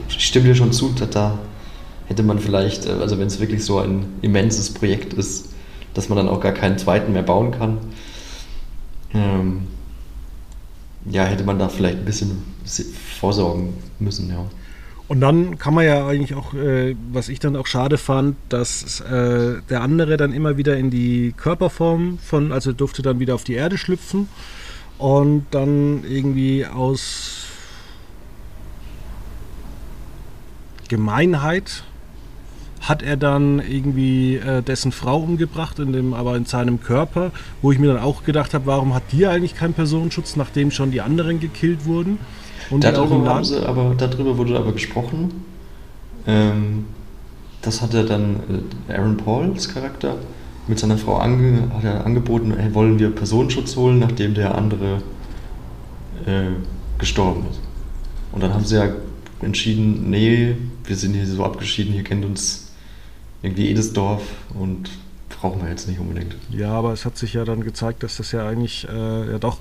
Ich 0.08 0.24
stimme 0.24 0.46
dir 0.46 0.56
schon 0.56 0.72
zu, 0.72 0.94
da 1.10 1.40
hätte 2.06 2.22
man 2.22 2.38
vielleicht, 2.38 2.86
äh, 2.86 2.92
also 2.92 3.18
wenn 3.18 3.26
es 3.28 3.40
wirklich 3.40 3.66
so 3.66 3.80
ein 3.80 4.06
immenses 4.22 4.72
Projekt 4.72 5.14
ist, 5.14 5.50
dass 5.96 6.10
man 6.10 6.18
dann 6.18 6.30
auch 6.30 6.42
gar 6.42 6.52
keinen 6.52 6.78
zweiten 6.78 7.14
mehr 7.14 7.24
bauen 7.24 7.52
kann, 7.52 7.80
ähm, 9.16 9.68
ja, 11.10 11.24
hätte 11.24 11.44
man 11.44 11.58
da 11.58 11.70
vielleicht 11.70 12.00
ein 12.00 12.06
bisschen 12.06 12.44
vorsorgen 13.20 13.74
müssen, 13.98 14.30
ja. 14.30 14.46
Und 15.08 15.22
dann 15.22 15.60
kann 15.60 15.76
man 15.76 15.86
ja 15.86 16.08
eigentlich 16.08 16.34
auch, 16.34 16.54
äh, 16.56 16.96
was 17.12 17.30
ich 17.30 17.40
dann 17.40 17.56
auch 17.56 17.68
schade 17.68 17.98
fand, 17.98 18.36
dass 18.50 19.02
äh, 19.02 19.62
der 19.70 19.82
andere 19.82 20.18
dann 20.18 20.34
immer 20.34 20.58
wieder 20.58 20.78
in 20.78 20.90
die 20.90 21.34
Körperform 21.38 22.18
von, 22.18 22.52
also 22.52 22.74
durfte 22.74 23.04
dann 23.04 23.20
wieder 23.20 23.36
auf 23.36 23.44
die 23.44 23.54
Erde 23.54 23.78
schlüpfen 23.78 24.28
und 24.98 25.46
dann 25.52 26.04
irgendwie 26.10 26.66
aus 26.66 27.46
Gemeinheit 30.88 31.84
hat 32.82 33.02
er 33.02 33.18
dann 33.18 33.60
irgendwie 33.60 34.36
äh, 34.36 34.62
dessen 34.62 34.92
Frau 34.92 35.18
umgebracht, 35.18 35.80
in 35.80 35.92
dem, 35.92 36.14
aber 36.14 36.36
in 36.36 36.46
seinem 36.46 36.82
Körper, 36.82 37.32
wo 37.62 37.72
ich 37.72 37.80
mir 37.80 37.88
dann 37.94 38.02
auch 38.02 38.24
gedacht 38.24 38.54
habe, 38.54 38.68
warum 38.68 38.94
hat 38.94 39.04
die 39.12 39.26
eigentlich 39.26 39.56
keinen 39.56 39.74
Personenschutz, 39.74 40.36
nachdem 40.36 40.70
schon 40.70 40.92
die 40.92 41.02
anderen 41.02 41.40
gekillt 41.40 41.86
wurden? 41.86 42.20
Und 42.70 42.84
darüber, 42.84 43.26
haben 43.26 43.44
sie 43.44 43.66
aber, 43.66 43.94
darüber 43.98 44.38
wurde 44.38 44.58
aber 44.58 44.72
gesprochen. 44.72 45.46
Ähm, 46.28 46.86
das 47.62 47.82
hat 47.82 47.94
er 47.94 48.04
dann 48.04 48.64
äh, 48.90 48.94
Aaron 48.94 49.18
Pauls 49.18 49.74
Charakter 49.74 50.18
mit 50.68 50.80
seiner 50.80 50.98
Frau 50.98 51.18
ange, 51.18 51.70
hat 51.74 51.84
er 51.84 52.06
angeboten, 52.06 52.54
hey, 52.58 52.74
wollen 52.74 52.98
wir 52.98 53.12
Personenschutz 53.12 53.76
holen, 53.76 54.00
nachdem 54.00 54.34
der 54.34 54.56
andere 54.56 55.02
äh, 56.26 56.50
gestorben 56.98 57.46
ist. 57.52 57.60
Und 58.32 58.42
dann 58.42 58.54
haben 58.54 58.66
sie 58.66 58.76
ja 58.76 58.90
entschieden, 59.42 60.10
nee, 60.10 60.56
wir 60.86 60.96
sind 60.96 61.14
hier 61.14 61.28
so 61.28 61.44
abgeschieden, 61.44 61.94
hier 61.94 62.04
kennt 62.04 62.26
uns 62.26 62.72
irgendwie 63.44 63.68
jedes 63.68 63.94
Dorf 63.94 64.24
und 64.54 64.90
brauchen 65.30 65.62
wir 65.62 65.70
jetzt 65.70 65.88
nicht 65.88 66.00
unbedingt. 66.00 66.36
Ja, 66.50 66.72
aber 66.72 66.94
es 66.94 67.06
hat 67.06 67.18
sich 67.18 67.34
ja 67.34 67.46
dann 67.46 67.64
gezeigt, 67.64 68.02
dass 68.02 68.18
das 68.18 68.32
ja 68.32 68.48
eigentlich 68.48 68.88
äh, 68.90 69.32
ja 69.32 69.38
doch 69.38 69.60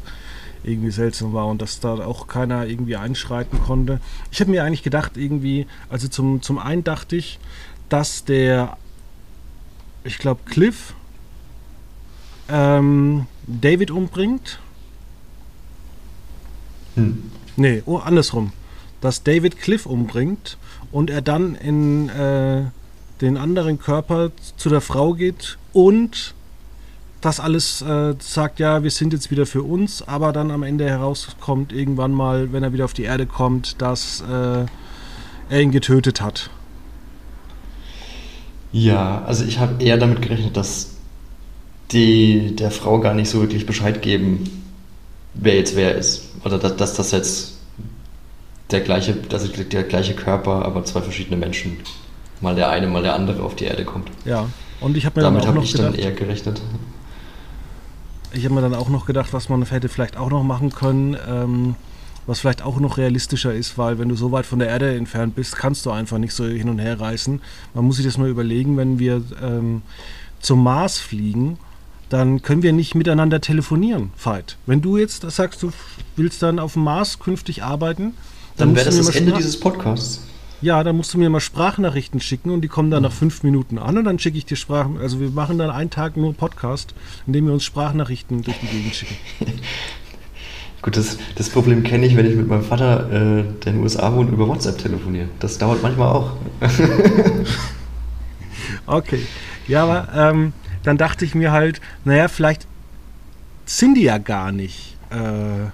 irgendwie 0.65 0.91
seltsam 0.91 1.33
war 1.33 1.47
und 1.47 1.63
dass 1.63 1.81
da 1.81 1.95
auch 1.95 2.27
keiner 2.27 2.67
irgendwie 2.67 2.97
einschreiten 2.97 3.61
konnte. 3.61 4.01
Ich 4.31 4.41
habe 4.41 4.51
mir 4.51 4.65
eigentlich 4.65 4.83
gedacht, 4.83 5.17
irgendwie, 5.17 5.67
also 5.89 6.09
zum, 6.09 6.43
zum 6.43 6.59
einen 6.59 6.85
dachte 6.85 7.17
ich, 7.17 7.39
dass 7.89 8.25
der, 8.25 8.77
ich 10.05 10.19
glaube, 10.19 10.41
Cliff 10.47 10.95
ähm, 12.49 13.27
David 13.47 13.91
umbringt. 13.91 14.59
Hm. 16.95 17.31
Nee, 17.57 17.83
oh, 17.87 17.99
andersrum. 17.99 18.53
Dass 19.01 19.23
David 19.23 19.59
Cliff 19.59 19.87
umbringt 19.87 20.57
und 20.93 21.11
er 21.11 21.23
dann 21.23 21.55
in 21.55 22.09
äh, 22.09 22.65
den 23.21 23.37
anderen 23.37 23.79
Körper 23.79 24.31
zu 24.57 24.69
der 24.69 24.81
Frau 24.81 25.15
geht 25.15 25.59
und 25.73 26.35
das 27.25 27.41
alles 27.41 27.81
äh, 27.81 28.15
sagt, 28.19 28.61
ja, 28.61 28.83
wir 28.83 28.91
sind 28.91 29.13
jetzt 29.13 29.31
wieder 29.31 29.47
für 29.47 29.63
uns, 29.63 30.07
aber 30.07 30.33
dann 30.33 30.51
am 30.51 30.63
Ende 30.63 30.89
herauskommt 30.89 31.73
irgendwann 31.73 32.13
mal, 32.13 32.53
wenn 32.53 32.63
er 32.63 32.73
wieder 32.73 32.85
auf 32.85 32.93
die 32.93 33.05
Erde 33.05 33.27
kommt, 33.27 33.81
dass 33.81 34.23
äh, 34.23 34.67
er 35.49 35.61
ihn 35.61 35.71
getötet 35.71 36.21
hat. 36.21 36.51
Ja, 38.73 39.23
also 39.25 39.45
ich 39.45 39.59
habe 39.59 39.83
eher 39.83 39.97
damit 39.97 40.21
gerechnet, 40.21 40.57
dass 40.57 40.97
die 41.93 42.57
der 42.57 42.71
Frau 42.71 43.01
gar 43.01 43.15
nicht 43.15 43.31
so 43.31 43.41
wirklich 43.41 43.67
Bescheid 43.67 44.03
geben, 44.03 44.63
wer 45.33 45.55
jetzt 45.55 45.77
wer 45.77 45.95
ist. 45.95 46.25
Oder 46.45 46.59
dass, 46.59 46.77
dass 46.77 46.95
das 46.95 47.11
jetzt 47.13 47.55
der 48.71 48.81
gleiche, 48.81 49.17
also 49.33 49.49
der 49.49 49.85
gleiche 49.85 50.15
Körper, 50.15 50.65
aber 50.65 50.85
zwei 50.85 51.01
verschiedene 51.01 51.37
Menschen. 51.37 51.79
Mal 52.41 52.55
der 52.55 52.69
eine, 52.69 52.87
mal 52.89 53.03
der 53.03 53.15
andere 53.15 53.43
auf 53.43 53.55
die 53.55 53.65
Erde 53.65 53.85
kommt. 53.85 54.09
Ja, 54.25 54.47
und 54.81 54.97
ich 54.97 55.07
habe 55.07 55.21
mir 55.21 55.25
Damit 55.25 55.45
dann 55.45 55.51
auch 55.51 55.55
noch 55.55 55.65
ich 55.65 55.73
gedacht, 55.73 55.95
dann 55.95 56.01
eher 56.01 56.13
gerechnet. 56.13 56.61
Ich 58.35 58.45
habe 58.45 58.55
mir 58.55 58.61
dann 58.61 58.75
auch 58.75 58.89
noch 58.89 59.07
gedacht, 59.07 59.33
was 59.33 59.49
man 59.49 59.65
hätte 59.65 59.89
vielleicht 59.89 60.17
auch 60.17 60.29
noch 60.29 60.43
machen 60.43 60.71
können, 60.71 61.17
ähm, 61.29 61.75
was 62.27 62.41
vielleicht 62.41 62.63
auch 62.63 62.79
noch 62.79 62.97
realistischer 62.97 63.55
ist, 63.55 63.79
weil 63.79 63.99
wenn 63.99 64.09
du 64.09 64.17
so 64.17 64.33
weit 64.33 64.47
von 64.47 64.59
der 64.59 64.69
Erde 64.69 64.97
entfernt 64.97 65.35
bist, 65.35 65.57
kannst 65.57 65.87
du 65.87 65.91
einfach 65.91 66.19
nicht 66.19 66.33
so 66.33 66.45
hin 66.45 66.69
und 66.69 66.79
her 66.79 66.99
reisen. 66.99 67.43
Man 67.75 67.85
muss 67.85 67.97
sich 67.97 68.05
das 68.05 68.19
mal 68.19 68.29
überlegen, 68.29 68.77
wenn 68.77 68.99
wir 68.99 69.23
ähm, 69.43 69.83
zum 70.41 70.63
Mars 70.63 70.99
fliegen, 70.99 71.59
dann 72.09 72.43
können 72.43 72.63
wir 72.63 72.73
nicht 72.73 72.95
miteinander 72.95 73.41
telefonieren, 73.41 74.11
Veit. 74.23 74.57
Wenn 74.67 74.81
du 74.81 74.97
jetzt 74.97 75.29
sagst, 75.31 75.63
du 75.63 75.71
willst 76.17 76.43
dann 76.43 76.59
auf 76.59 76.75
dem 76.75 76.85
Mars 76.85 77.19
künftig 77.19 77.63
arbeiten, 77.63 78.15
dann, 78.57 78.69
dann 78.69 78.77
wäre 78.77 78.87
das 78.87 78.97
das 78.99 79.17
Ende 79.17 79.33
dieses 79.33 79.59
Podcasts. 79.59 80.21
Ja, 80.65 80.83
dann 80.83 80.97
musst 80.97 81.13
du 81.13 81.19
mir 81.19 81.29
mal 81.29 81.41
Sprachnachrichten 81.41 82.23
schicken 82.23 82.51
und 82.51 82.63
die 82.63 82.69
kommen 82.69 82.91
dann 82.91 83.03
nach 83.03 83.13
fünf 83.13 83.43
Minuten 83.43 83.77
an 83.77 83.99
und 83.99 84.05
dann 84.05 84.19
schicke 84.19 84.39
ich 84.39 84.47
dir 84.47 84.57
Sprachen. 84.57 84.97
Also 84.97 85.21
wir 85.21 85.29
machen 85.29 85.59
dann 85.59 85.69
einen 85.69 85.91
Tag 85.91 86.17
nur 86.17 86.33
Podcast, 86.33 86.95
indem 87.27 87.49
wir 87.49 87.53
uns 87.53 87.65
Sprachnachrichten 87.65 88.41
durch 88.41 88.59
die 88.61 88.69
Gegend 88.69 88.95
schicken. 88.95 89.15
Gut, 90.81 90.97
das, 90.97 91.19
das 91.35 91.51
Problem 91.51 91.83
kenne 91.83 92.07
ich, 92.07 92.17
wenn 92.17 92.25
ich 92.25 92.35
mit 92.35 92.49
meinem 92.49 92.65
Vater, 92.65 93.11
äh, 93.11 93.13
der 93.13 93.43
in 93.43 93.75
den 93.75 93.83
USA 93.83 94.11
wohnt, 94.15 94.33
über 94.33 94.49
WhatsApp 94.49 94.79
telefoniere. 94.79 95.29
Das 95.39 95.59
dauert 95.59 95.83
manchmal 95.83 96.09
auch. 96.09 96.33
okay. 98.87 99.21
Ja, 99.69 99.83
aber 99.83 100.09
ähm, 100.17 100.55
dann 100.83 100.97
dachte 100.97 101.27
ich 101.27 101.35
mir 101.35 101.53
halt, 101.53 101.83
naja, 102.07 102.29
vielleicht 102.29 102.67
sind 103.67 103.97
die 103.97 104.05
ja 104.05 104.17
gar 104.17 104.51
nicht. 104.51 104.97
Äh, 105.11 105.69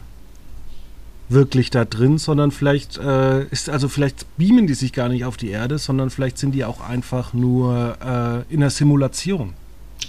wirklich 1.30 1.70
da 1.70 1.84
drin, 1.84 2.18
sondern 2.18 2.50
vielleicht 2.50 2.98
äh, 2.98 3.44
ist, 3.44 3.70
also 3.70 3.88
vielleicht 3.88 4.26
beamen 4.36 4.66
die 4.66 4.74
sich 4.74 4.92
gar 4.92 5.08
nicht 5.08 5.24
auf 5.24 5.36
die 5.36 5.48
Erde, 5.48 5.78
sondern 5.78 6.10
vielleicht 6.10 6.38
sind 6.38 6.52
die 6.52 6.64
auch 6.64 6.80
einfach 6.80 7.32
nur 7.32 7.96
äh, 8.04 8.52
in 8.52 8.60
der 8.60 8.70
Simulation. 8.70 9.54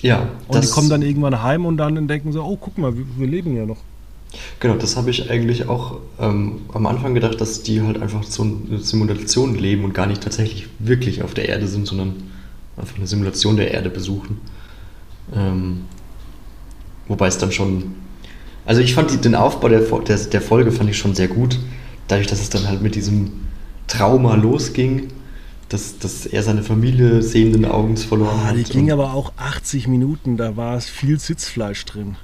Ja. 0.02 0.28
Und 0.48 0.64
die 0.64 0.70
kommen 0.70 0.90
dann 0.90 1.04
irgendwann 1.04 1.42
heim 1.44 1.66
und 1.66 1.78
dann 1.78 2.08
denken 2.08 2.32
so, 2.32 2.44
oh, 2.44 2.58
guck 2.60 2.78
mal, 2.78 2.98
wir, 2.98 3.06
wir 3.18 3.28
leben 3.28 3.56
ja 3.56 3.66
noch. 3.66 3.78
Genau, 4.60 4.76
das 4.76 4.96
habe 4.96 5.10
ich 5.10 5.30
eigentlich 5.30 5.68
auch 5.68 6.00
ähm, 6.20 6.62
am 6.74 6.86
Anfang 6.86 7.14
gedacht, 7.14 7.40
dass 7.42 7.64
die 7.64 7.82
halt 7.82 8.02
einfach 8.02 8.24
so 8.24 8.44
eine 8.44 8.80
Simulation 8.80 9.56
leben 9.56 9.84
und 9.84 9.94
gar 9.94 10.08
nicht 10.08 10.24
tatsächlich 10.24 10.70
wirklich 10.80 11.22
auf 11.22 11.34
der 11.34 11.50
Erde 11.50 11.68
sind, 11.68 11.86
sondern 11.86 12.16
einfach 12.78 12.98
eine 12.98 13.08
Simulation 13.08 13.58
der 13.58 13.72
Erde 13.72 13.90
besuchen. 13.90 14.40
Ähm, 15.36 15.82
wobei 17.08 17.28
es 17.28 17.38
dann 17.38 17.52
schon 17.52 17.96
also 18.66 18.82
ich 18.82 18.94
fand 18.94 19.12
die, 19.12 19.18
den 19.18 19.36
Aufbau 19.36 19.70
der, 19.70 19.82
der, 19.82 20.18
der, 20.18 20.42
Folge 20.42 20.72
fand 20.72 20.90
ich 20.90 20.98
schon 20.98 21.16
sehr 21.16 21.28
gut. 21.28 21.60
Dadurch, 22.08 22.28
dass 22.28 22.42
es 22.42 22.50
dann 22.50 22.68
halt 22.68 22.82
mit 22.82 22.96
diesem 22.96 23.32
Trauma 23.88 24.36
losging, 24.36 25.08
dass, 25.70 25.98
dass 25.98 26.26
er 26.26 26.44
seine 26.44 26.64
Familie 26.64 27.22
sehenden 27.22 27.66
Augens 27.66 28.04
verloren 28.04 28.40
ah, 28.42 28.48
hat. 28.48 28.58
Die 28.58 28.64
ging 28.64 28.92
aber 28.92 29.14
auch 29.14 29.34
80 29.38 29.88
Minuten, 29.88 30.38
da 30.38 30.58
war 30.58 30.76
es 30.76 30.86
viel 30.86 31.20
Sitzfleisch 31.20 31.86
drin. 31.86 32.16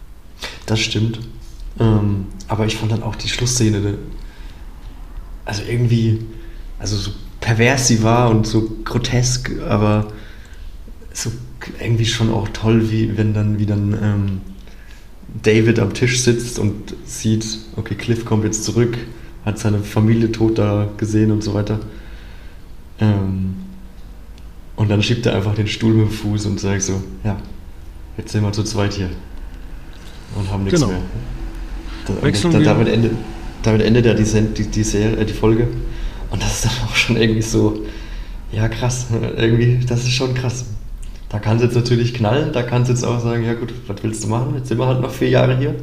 Das 0.65 0.79
stimmt. 0.79 1.19
Ähm, 1.79 2.25
aber 2.47 2.65
ich 2.65 2.77
fand 2.77 2.91
dann 2.91 3.03
auch 3.03 3.15
die 3.15 3.29
Schlussszene, 3.29 3.97
also 5.45 5.61
irgendwie, 5.67 6.19
also 6.79 6.97
so 6.97 7.11
pervers 7.39 7.87
sie 7.87 8.03
war 8.03 8.29
und 8.29 8.45
so 8.45 8.69
grotesk, 8.83 9.51
aber 9.67 10.11
so 11.13 11.31
irgendwie 11.79 12.05
schon 12.05 12.31
auch 12.31 12.49
toll, 12.49 12.91
wie 12.91 13.17
wenn 13.17 13.33
dann, 13.33 13.59
wie 13.59 13.65
dann 13.65 13.93
ähm, 14.01 14.41
David 15.41 15.79
am 15.79 15.93
Tisch 15.93 16.21
sitzt 16.21 16.59
und 16.59 16.95
sieht, 17.05 17.45
okay, 17.75 17.95
Cliff 17.95 18.25
kommt 18.25 18.43
jetzt 18.43 18.63
zurück, 18.63 18.97
hat 19.45 19.59
seine 19.59 19.79
Familie 19.79 20.31
tot 20.31 20.57
da 20.57 20.87
gesehen 20.97 21.31
und 21.31 21.43
so 21.43 21.53
weiter. 21.53 21.79
Ähm, 22.99 23.55
und 24.75 24.89
dann 24.89 25.01
schiebt 25.01 25.25
er 25.25 25.35
einfach 25.35 25.55
den 25.55 25.67
Stuhl 25.67 25.93
mit 25.93 26.07
dem 26.07 26.11
Fuß 26.11 26.45
und 26.45 26.59
sagt 26.59 26.83
so, 26.83 27.01
ja, 27.23 27.37
jetzt 28.17 28.31
sind 28.31 28.43
wir 28.43 28.51
zu 28.51 28.63
zweit 28.63 28.93
hier 28.93 29.09
und 30.35 30.51
haben 30.51 30.63
nichts 30.63 30.79
genau. 30.79 30.91
mehr. 30.91 31.01
Da, 32.05 32.13
da, 32.13 32.59
damit, 32.59 32.87
endet, 32.87 33.11
damit 33.63 33.81
endet 33.81 34.05
ja 34.05 34.13
die, 34.13 34.23
die, 34.23 34.63
die, 34.67 34.83
Serie, 34.83 35.25
die 35.25 35.33
Folge. 35.33 35.67
Und 36.29 36.41
das 36.41 36.55
ist 36.55 36.65
dann 36.65 36.71
auch 36.87 36.95
schon 36.95 37.17
irgendwie 37.17 37.41
so, 37.41 37.83
ja 38.51 38.67
krass, 38.67 39.07
irgendwie, 39.37 39.79
das 39.85 40.03
ist 40.03 40.11
schon 40.11 40.33
krass. 40.33 40.65
Da 41.29 41.39
kann 41.39 41.57
es 41.57 41.63
jetzt 41.63 41.75
natürlich 41.75 42.13
knallen, 42.13 42.53
da 42.53 42.63
kann 42.63 42.83
es 42.83 42.89
jetzt 42.89 43.03
auch 43.03 43.19
sagen, 43.19 43.43
ja 43.43 43.53
gut, 43.53 43.73
was 43.87 44.01
willst 44.01 44.23
du 44.23 44.27
machen? 44.29 44.55
Jetzt 44.55 44.69
sind 44.69 44.77
wir 44.77 44.87
halt 44.87 45.01
noch 45.01 45.11
vier 45.11 45.29
Jahre 45.29 45.57
hier. 45.57 45.75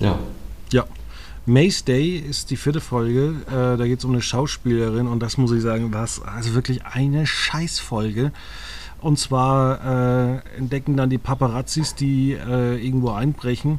Ja. 0.00 0.18
Ja. 0.72 0.84
Mace 1.46 1.84
Day 1.84 2.16
ist 2.16 2.50
die 2.50 2.56
vierte 2.56 2.80
Folge. 2.80 3.34
Äh, 3.48 3.76
da 3.76 3.86
geht 3.86 4.00
es 4.00 4.04
um 4.04 4.12
eine 4.12 4.22
Schauspielerin 4.22 5.06
und 5.06 5.20
das 5.20 5.36
muss 5.36 5.52
ich 5.52 5.62
sagen, 5.62 5.92
war 5.92 6.08
also 6.26 6.54
wirklich 6.54 6.84
eine 6.84 7.26
Scheißfolge. 7.26 8.32
Und 9.00 9.18
zwar 9.18 10.40
äh, 10.40 10.56
entdecken 10.56 10.96
dann 10.96 11.10
die 11.10 11.18
Paparazzis, 11.18 11.94
die 11.94 12.32
äh, 12.32 12.82
irgendwo 12.82 13.10
einbrechen, 13.10 13.78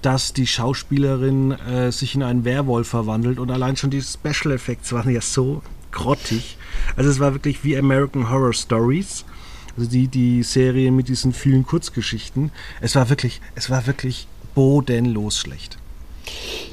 dass 0.00 0.32
die 0.32 0.46
Schauspielerin 0.46 1.50
äh, 1.50 1.90
sich 1.92 2.14
in 2.14 2.22
einen 2.22 2.44
Werwolf 2.44 2.88
verwandelt 2.88 3.38
und 3.38 3.50
allein 3.50 3.76
schon 3.76 3.90
die 3.90 4.00
Special 4.00 4.54
Effects 4.54 4.92
waren 4.92 5.10
ja 5.10 5.20
so 5.20 5.62
grottig. 5.92 6.56
Also 6.96 7.10
es 7.10 7.20
war 7.20 7.32
wirklich 7.32 7.64
wie 7.64 7.76
American 7.76 8.30
Horror 8.30 8.52
Stories. 8.52 9.24
Also 9.76 9.88
die, 9.90 10.08
die 10.08 10.42
Serie 10.42 10.90
mit 10.90 11.08
diesen 11.08 11.32
vielen 11.32 11.64
Kurzgeschichten. 11.64 12.50
Es 12.80 12.96
war 12.96 13.08
wirklich, 13.08 13.40
es 13.54 13.70
war 13.70 13.86
wirklich 13.86 14.26
bodenlos 14.54 15.38
schlecht. 15.38 15.78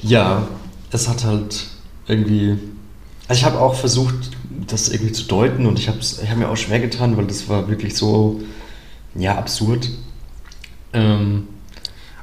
Ja, 0.01 0.47
es 0.91 1.07
hat 1.07 1.23
halt 1.23 1.67
irgendwie. 2.07 2.57
Also 3.27 3.39
ich 3.39 3.45
habe 3.45 3.59
auch 3.59 3.75
versucht, 3.75 4.31
das 4.67 4.89
irgendwie 4.89 5.11
zu 5.11 5.23
deuten 5.23 5.65
und 5.65 5.79
ich 5.79 5.87
habe 5.89 5.99
ich 5.99 6.29
hab 6.29 6.37
mir 6.37 6.49
auch 6.49 6.57
schwer 6.57 6.79
getan, 6.79 7.17
weil 7.17 7.27
das 7.27 7.49
war 7.49 7.67
wirklich 7.67 7.95
so, 7.95 8.41
ja, 9.15 9.37
absurd. 9.37 9.89
Ähm, 10.93 11.47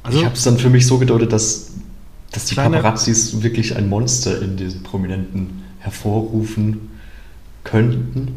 also, 0.01 0.19
ich 0.19 0.25
habe 0.25 0.35
es 0.35 0.43
dann 0.43 0.57
für 0.57 0.69
mich 0.69 0.85
so 0.85 0.97
gedeutet, 0.97 1.31
dass, 1.31 1.71
dass 2.31 2.45
die 2.45 2.55
Paparazzis 2.55 3.41
wirklich 3.41 3.75
ein 3.75 3.89
Monster 3.89 4.41
in 4.41 4.57
diesen 4.57 4.83
Prominenten 4.83 5.63
hervorrufen 5.85 6.89
könnten, 7.63 8.33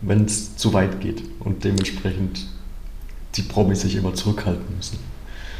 wenn 0.00 0.24
es 0.24 0.56
zu 0.56 0.72
weit 0.72 1.00
geht 1.00 1.22
und 1.40 1.64
dementsprechend 1.64 2.46
die 3.34 3.42
Promis 3.42 3.80
sich 3.80 3.96
immer 3.96 4.14
zurückhalten 4.14 4.76
müssen. 4.76 4.98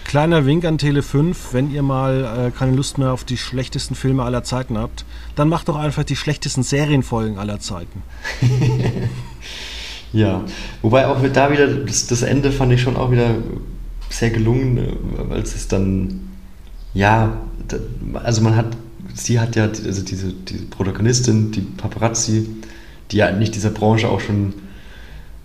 Kleiner 0.04 0.46
Wink 0.46 0.64
an 0.64 0.78
Tele 0.78 1.02
5, 1.02 1.52
wenn 1.52 1.70
ihr 1.70 1.83
mal 1.83 2.46
äh, 2.48 2.50
keine 2.57 2.74
Lust 2.74 2.96
mehr 2.96 3.12
auf 3.12 3.24
die 3.24 3.37
schlechtesten 3.37 3.94
Filme 3.94 4.22
aller 4.22 4.42
Zeiten 4.42 4.78
habt, 4.78 5.04
dann 5.35 5.48
macht 5.50 5.68
doch 5.68 5.76
einfach 5.76 6.04
die 6.04 6.16
schlechtesten 6.16 6.62
Serienfolgen 6.62 7.38
aller 7.38 7.61
Zeiten. 7.61 8.02
ja, 10.12 10.44
wobei 10.81 11.09
auch 11.09 11.18
da 11.31 11.50
wieder, 11.50 11.66
das, 11.66 12.07
das, 12.07 12.22
Ende 12.22 12.52
fand 12.52 12.72
ich 12.72 12.81
schon 12.81 12.96
auch 12.96 13.11
wieder 13.11 13.35
sehr 14.09 14.31
gelungen, 14.31 14.96
weil 15.28 15.42
es 15.42 15.68
dann, 15.68 16.31
ja, 16.94 17.37
also 18.14 18.40
man 18.40 18.57
hat, 18.57 18.78
sie 19.14 19.40
hat 19.40 19.57
ja, 19.57 19.64
also 19.64 20.03
diese, 20.03 20.33
diese 20.33 20.64
Protagonistin, 20.66 21.51
die 21.53 21.61
Paparazzi, 21.61 22.49
die 23.11 23.18
ja 23.18 23.33
nicht 23.33 23.55
dieser 23.55 23.71
Branche 23.71 24.09
auch 24.09 24.21
schon, 24.21 24.55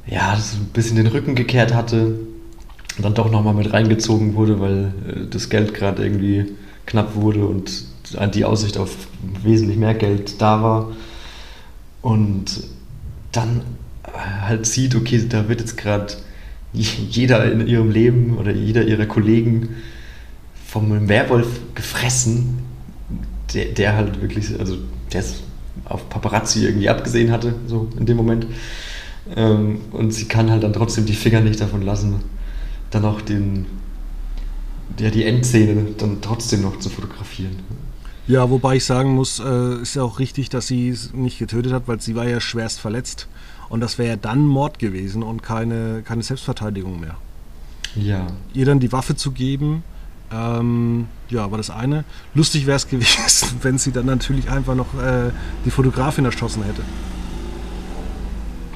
ja, 0.06 0.38
so 0.38 0.58
ein 0.58 0.69
bisschen 0.73 0.97
den 0.97 1.08
Rücken 1.08 1.36
gekehrt 1.36 1.73
hatte, 1.73 2.19
dann 2.99 3.13
doch 3.13 3.32
nochmal 3.32 3.54
mit 3.54 3.73
reingezogen 3.73 4.36
wurde, 4.36 4.60
weil 4.60 4.93
äh, 5.08 5.28
das 5.30 5.49
Geld 5.49 5.73
gerade 5.73 6.04
irgendwie 6.04 6.54
knapp 6.86 7.15
wurde 7.15 7.45
und 7.45 7.86
die 8.36 8.45
Aussicht 8.45 8.78
auf 8.78 9.08
wesentlich 9.43 9.78
mehr 9.78 9.93
Geld 9.93 10.41
da 10.41 10.62
war. 10.62 10.91
Und 12.02 12.63
dann 13.32 13.62
halt 14.41 14.65
sieht, 14.65 14.95
okay, 14.95 15.26
da 15.28 15.47
wird 15.47 15.62
jetzt 15.62 15.78
gerade 15.78 16.13
jeder 16.73 17.52
in 17.52 17.65
ihrem 17.67 17.89
Leben 17.89 18.38
oder 18.38 18.52
jeder 18.52 18.84
ihrer 18.84 19.06
Kollegen 19.06 19.69
vom 20.67 21.08
Werwolf 21.08 21.47
gefressen, 21.76 22.60
der, 23.53 23.65
der 23.65 23.95
halt 23.95 24.21
wirklich, 24.21 24.60
also 24.60 24.77
der 25.12 25.21
es 25.21 25.43
auf 25.86 26.10
Paparazzi 26.10 26.65
irgendwie 26.65 26.89
abgesehen 26.89 27.32
hatte, 27.32 27.56
so 27.67 27.89
in 27.97 28.06
dem 28.06 28.17
Moment. 28.17 28.47
Ähm, 29.36 29.82
und 29.91 30.13
sie 30.13 30.25
kann 30.25 30.51
halt 30.51 30.63
dann 30.63 30.73
trotzdem 30.73 31.06
die 31.06 31.13
Finger 31.13 31.41
nicht 31.41 31.62
davon 31.62 31.82
lassen, 31.82 32.15
dann 32.91 33.06
auch 33.06 33.21
den, 33.21 33.65
ja, 34.99 35.10
die 35.10 35.23
Endszene 35.23 35.93
dann 35.97 36.21
trotzdem 36.21 36.62
noch 36.62 36.79
zu 36.79 36.89
fotografieren. 36.89 37.58
Ja, 38.27 38.49
wobei 38.49 38.77
ich 38.77 38.86
sagen 38.86 39.13
muss, 39.15 39.39
äh, 39.39 39.82
ist 39.82 39.95
ja 39.95 40.03
auch 40.03 40.19
richtig, 40.19 40.49
dass 40.49 40.67
sie 40.67 40.89
es 40.89 41.13
nicht 41.13 41.39
getötet 41.39 41.73
hat, 41.73 41.88
weil 41.88 41.99
sie 41.99 42.15
war 42.15 42.27
ja 42.27 42.39
schwerst 42.39 42.79
verletzt. 42.79 43.27
Und 43.69 43.82
das 43.82 43.97
wäre 43.97 44.10
ja 44.10 44.15
dann 44.15 44.45
Mord 44.45 44.79
gewesen 44.79 45.23
und 45.23 45.41
keine, 45.41 46.03
keine 46.06 46.23
Selbstverteidigung 46.23 46.99
mehr. 46.99 47.17
Ja. 47.95 48.27
Ihr 48.53 48.65
dann 48.65 48.79
die 48.79 48.91
Waffe 48.91 49.15
zu 49.15 49.32
geben, 49.32 49.84
ähm, 50.34 51.08
ja, 51.30 51.50
war 51.52 51.58
das 51.58 51.69
eine. 51.69 52.04
Lustig 52.34 52.65
wäre 52.65 52.78
es 52.78 52.88
gewesen, 52.88 53.48
wenn 53.62 53.78
sie 53.78 53.91
dann 53.91 54.06
natürlich 54.06 54.50
einfach 54.50 54.76
noch 54.76 54.93
äh, 54.96 55.32
die 55.65 55.72
Fotografin 55.72 56.26
erschossen 56.26 56.63
hätte. 56.63 56.82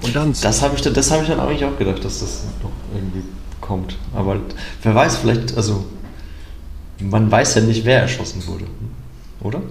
Und 0.02 0.16
dann. 0.16 0.34
Das 0.42 0.62
habe 0.62 0.76
ich, 0.76 0.82
dann, 0.82 0.94
hab 0.96 1.22
ich 1.22 1.28
dann 1.28 1.40
eigentlich 1.40 1.66
auch 1.66 1.78
gedacht, 1.78 2.04
dass 2.04 2.20
das 2.20 2.44
noch 2.62 2.72
irgendwie 2.94 3.24
kommt. 3.62 3.98
Aber 4.14 4.40
wer 4.84 4.96
weiß, 4.96 5.18
vielleicht, 5.18 5.58
also 5.58 5.86
man 7.00 7.30
weiß 7.32 7.56
ja 7.56 7.62
nicht, 7.62 7.86
wer 7.86 8.02
erschossen 8.02 8.46
wurde, 8.48 8.66
oder? 9.42 9.62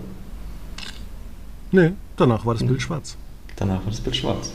Nee, 1.73 1.93
danach 2.17 2.45
war 2.45 2.55
das 2.55 2.65
Bild 2.65 2.83
schwarz. 2.83 3.17
Danach 3.57 3.79
war 3.85 3.91
das 3.91 4.01
Bild 4.01 4.17
schwarz. 4.17 4.51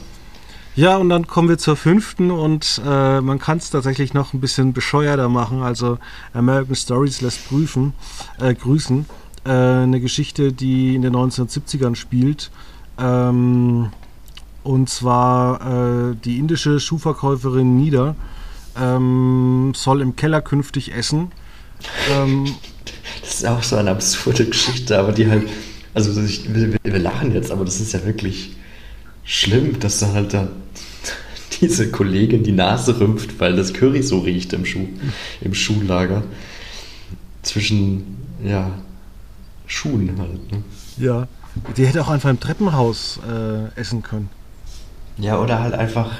Ja, 0.75 0.95
und 0.95 1.09
dann 1.09 1.27
kommen 1.27 1.49
wir 1.49 1.57
zur 1.57 1.75
fünften 1.75 2.31
und 2.31 2.81
äh, 2.85 3.19
man 3.19 3.39
kann 3.39 3.57
es 3.57 3.69
tatsächlich 3.71 4.13
noch 4.13 4.33
ein 4.33 4.39
bisschen 4.39 4.71
bescheuerter 4.71 5.27
machen. 5.27 5.61
Also 5.61 5.97
American 6.33 6.75
Stories 6.75 7.19
lässt 7.21 7.47
prüfen, 7.49 7.93
äh, 8.39 8.53
grüßen. 8.53 9.05
Äh, 9.43 9.49
eine 9.49 9.99
Geschichte, 9.99 10.53
die 10.53 10.95
in 10.95 11.01
den 11.01 11.13
1970ern 11.13 11.95
spielt. 11.95 12.51
Ähm, 12.97 13.89
und 14.63 14.89
zwar 14.89 16.11
äh, 16.11 16.15
die 16.23 16.37
indische 16.37 16.79
Schuhverkäuferin 16.79 17.75
Nida 17.75 18.15
ähm, 18.79 19.73
soll 19.75 20.01
im 20.01 20.15
Keller 20.15 20.41
künftig 20.41 20.93
essen. 20.93 21.31
Ähm, 22.11 22.45
das 23.21 23.35
ist 23.35 23.45
auch 23.45 23.63
so 23.63 23.75
eine 23.75 23.91
absurde 23.91 24.45
Geschichte, 24.45 24.97
aber 24.97 25.11
die 25.11 25.29
halt, 25.29 25.49
also 25.93 26.15
wir, 26.15 26.77
wir, 26.83 26.99
lachen 26.99 27.33
jetzt, 27.33 27.51
aber 27.51 27.65
das 27.65 27.81
ist 27.81 27.91
ja 27.93 28.05
wirklich 28.05 28.55
schlimm, 29.31 29.79
dass 29.79 29.99
da 29.99 30.11
halt 30.11 30.33
da 30.33 30.49
diese 31.61 31.89
Kollegin 31.89 32.43
die 32.43 32.51
Nase 32.51 32.99
rümpft, 32.99 33.39
weil 33.39 33.55
das 33.55 33.73
Curry 33.73 34.03
so 34.03 34.19
riecht 34.19 34.51
im 34.53 34.65
Schuh, 34.65 34.87
im 35.39 35.53
Schuhlager. 35.53 36.23
Zwischen, 37.41 38.17
ja, 38.43 38.71
Schuhen 39.65 40.15
halt. 40.19 40.51
Ne? 40.51 40.63
Ja, 40.97 41.27
die 41.77 41.87
hätte 41.87 42.01
auch 42.01 42.09
einfach 42.09 42.29
im 42.29 42.39
Treppenhaus 42.39 43.19
äh, 43.27 43.79
essen 43.79 44.03
können. 44.03 44.29
Ja, 45.17 45.39
oder 45.39 45.59
halt 45.59 45.73
einfach, 45.73 46.11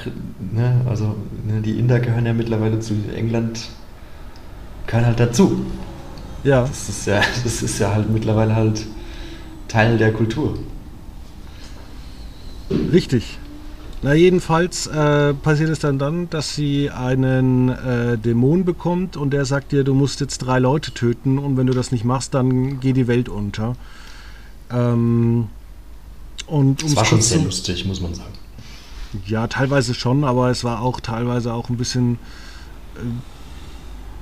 ne, 0.52 0.80
also 0.88 1.14
ne, 1.46 1.60
die 1.60 1.78
Inder 1.78 2.00
gehören 2.00 2.26
ja 2.26 2.32
mittlerweile 2.32 2.80
zu 2.80 2.94
England, 3.14 3.68
gehören 4.86 5.06
halt 5.06 5.20
dazu. 5.20 5.64
Ja. 6.44 6.62
Das 6.62 6.88
ist 6.88 7.06
ja, 7.06 7.20
das 7.44 7.62
ist 7.62 7.78
ja 7.78 7.92
halt 7.92 8.10
mittlerweile 8.10 8.56
halt 8.56 8.86
Teil 9.68 9.98
der 9.98 10.12
Kultur. 10.12 10.58
Richtig. 12.92 13.38
Na 14.04 14.14
jedenfalls 14.14 14.88
äh, 14.88 15.32
passiert 15.32 15.70
es 15.70 15.78
dann 15.78 15.98
dann, 15.98 16.28
dass 16.28 16.56
sie 16.56 16.90
einen 16.90 17.68
äh, 17.68 18.18
Dämon 18.18 18.64
bekommt 18.64 19.16
und 19.16 19.30
der 19.30 19.44
sagt 19.44 19.70
dir, 19.70 19.84
du 19.84 19.94
musst 19.94 20.20
jetzt 20.20 20.38
drei 20.38 20.58
Leute 20.58 20.92
töten 20.92 21.38
und 21.38 21.56
wenn 21.56 21.68
du 21.68 21.72
das 21.72 21.92
nicht 21.92 22.04
machst, 22.04 22.34
dann 22.34 22.80
geht 22.80 22.96
die 22.96 23.06
Welt 23.06 23.28
unter. 23.28 23.76
Ähm, 24.72 25.46
und 26.48 26.82
das 26.82 26.96
war 26.96 27.04
schon 27.04 27.22
sehr 27.22 27.42
lustig, 27.42 27.84
muss 27.86 28.00
man 28.00 28.14
sagen. 28.14 28.32
Ja, 29.26 29.46
teilweise 29.46 29.94
schon, 29.94 30.24
aber 30.24 30.50
es 30.50 30.64
war 30.64 30.80
auch 30.82 30.98
teilweise 30.98 31.52
auch 31.52 31.68
ein 31.68 31.76
bisschen 31.76 32.18
äh, 32.96 33.00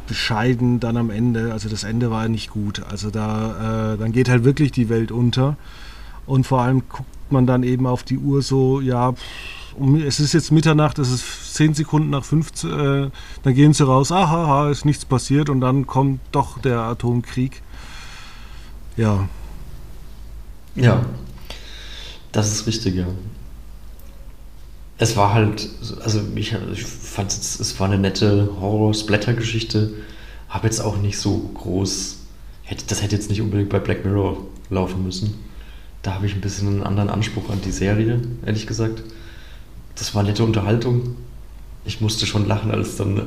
bescheiden 0.08 0.78
dann 0.78 0.98
am 0.98 1.08
Ende. 1.08 1.52
Also 1.52 1.70
das 1.70 1.84
Ende 1.84 2.10
war 2.10 2.28
nicht 2.28 2.50
gut. 2.50 2.82
Also 2.90 3.10
da 3.10 3.94
äh, 3.94 3.96
dann 3.96 4.12
geht 4.12 4.28
halt 4.28 4.44
wirklich 4.44 4.72
die 4.72 4.90
Welt 4.90 5.10
unter. 5.10 5.56
Und 6.26 6.46
vor 6.46 6.60
allem 6.60 6.82
guckt 6.88 7.08
man 7.32 7.46
dann 7.46 7.62
eben 7.62 7.86
auf 7.86 8.02
die 8.02 8.18
Uhr 8.18 8.42
so, 8.42 8.80
ja, 8.80 9.14
es 10.06 10.20
ist 10.20 10.32
jetzt 10.32 10.50
Mitternacht, 10.50 10.98
es 10.98 11.10
ist 11.10 11.54
10 11.54 11.74
Sekunden 11.74 12.10
nach 12.10 12.24
15, 12.24 12.70
äh, 12.70 13.10
dann 13.42 13.54
gehen 13.54 13.72
sie 13.72 13.86
raus, 13.86 14.12
aha, 14.12 14.70
ist 14.70 14.84
nichts 14.84 15.04
passiert 15.04 15.48
und 15.48 15.60
dann 15.60 15.86
kommt 15.86 16.20
doch 16.32 16.58
der 16.58 16.80
Atomkrieg. 16.80 17.62
Ja. 18.96 19.28
Ja, 20.74 21.04
das 22.32 22.52
ist 22.52 22.66
richtig, 22.66 22.94
ja 22.96 23.06
es 25.00 25.16
war 25.16 25.32
halt, 25.32 25.68
also 26.04 26.20
ich, 26.34 26.54
ich 26.72 26.84
fand 26.84 27.32
es, 27.32 27.58
es 27.58 27.80
war 27.80 27.88
eine 27.88 27.98
nette 27.98 28.50
Horror-Splatter-Geschichte. 28.60 29.94
Habe 30.50 30.66
jetzt 30.66 30.80
auch 30.80 30.98
nicht 30.98 31.18
so 31.18 31.38
groß, 31.54 32.18
das 32.86 33.02
hätte 33.02 33.16
jetzt 33.16 33.30
nicht 33.30 33.40
unbedingt 33.40 33.70
bei 33.70 33.78
Black 33.78 34.04
Mirror 34.04 34.44
laufen 34.68 35.02
müssen. 35.02 35.34
Da 36.02 36.14
habe 36.14 36.26
ich 36.26 36.34
ein 36.34 36.40
bisschen 36.40 36.68
einen 36.68 36.82
anderen 36.82 37.10
Anspruch 37.10 37.50
an 37.50 37.60
die 37.62 37.72
Serie, 37.72 38.20
ehrlich 38.44 38.66
gesagt. 38.66 39.02
Das 39.96 40.14
war 40.14 40.22
nette 40.22 40.44
Unterhaltung. 40.44 41.16
Ich 41.84 42.00
musste 42.00 42.26
schon 42.26 42.46
lachen, 42.46 42.70
als 42.70 42.96
dann 42.96 43.22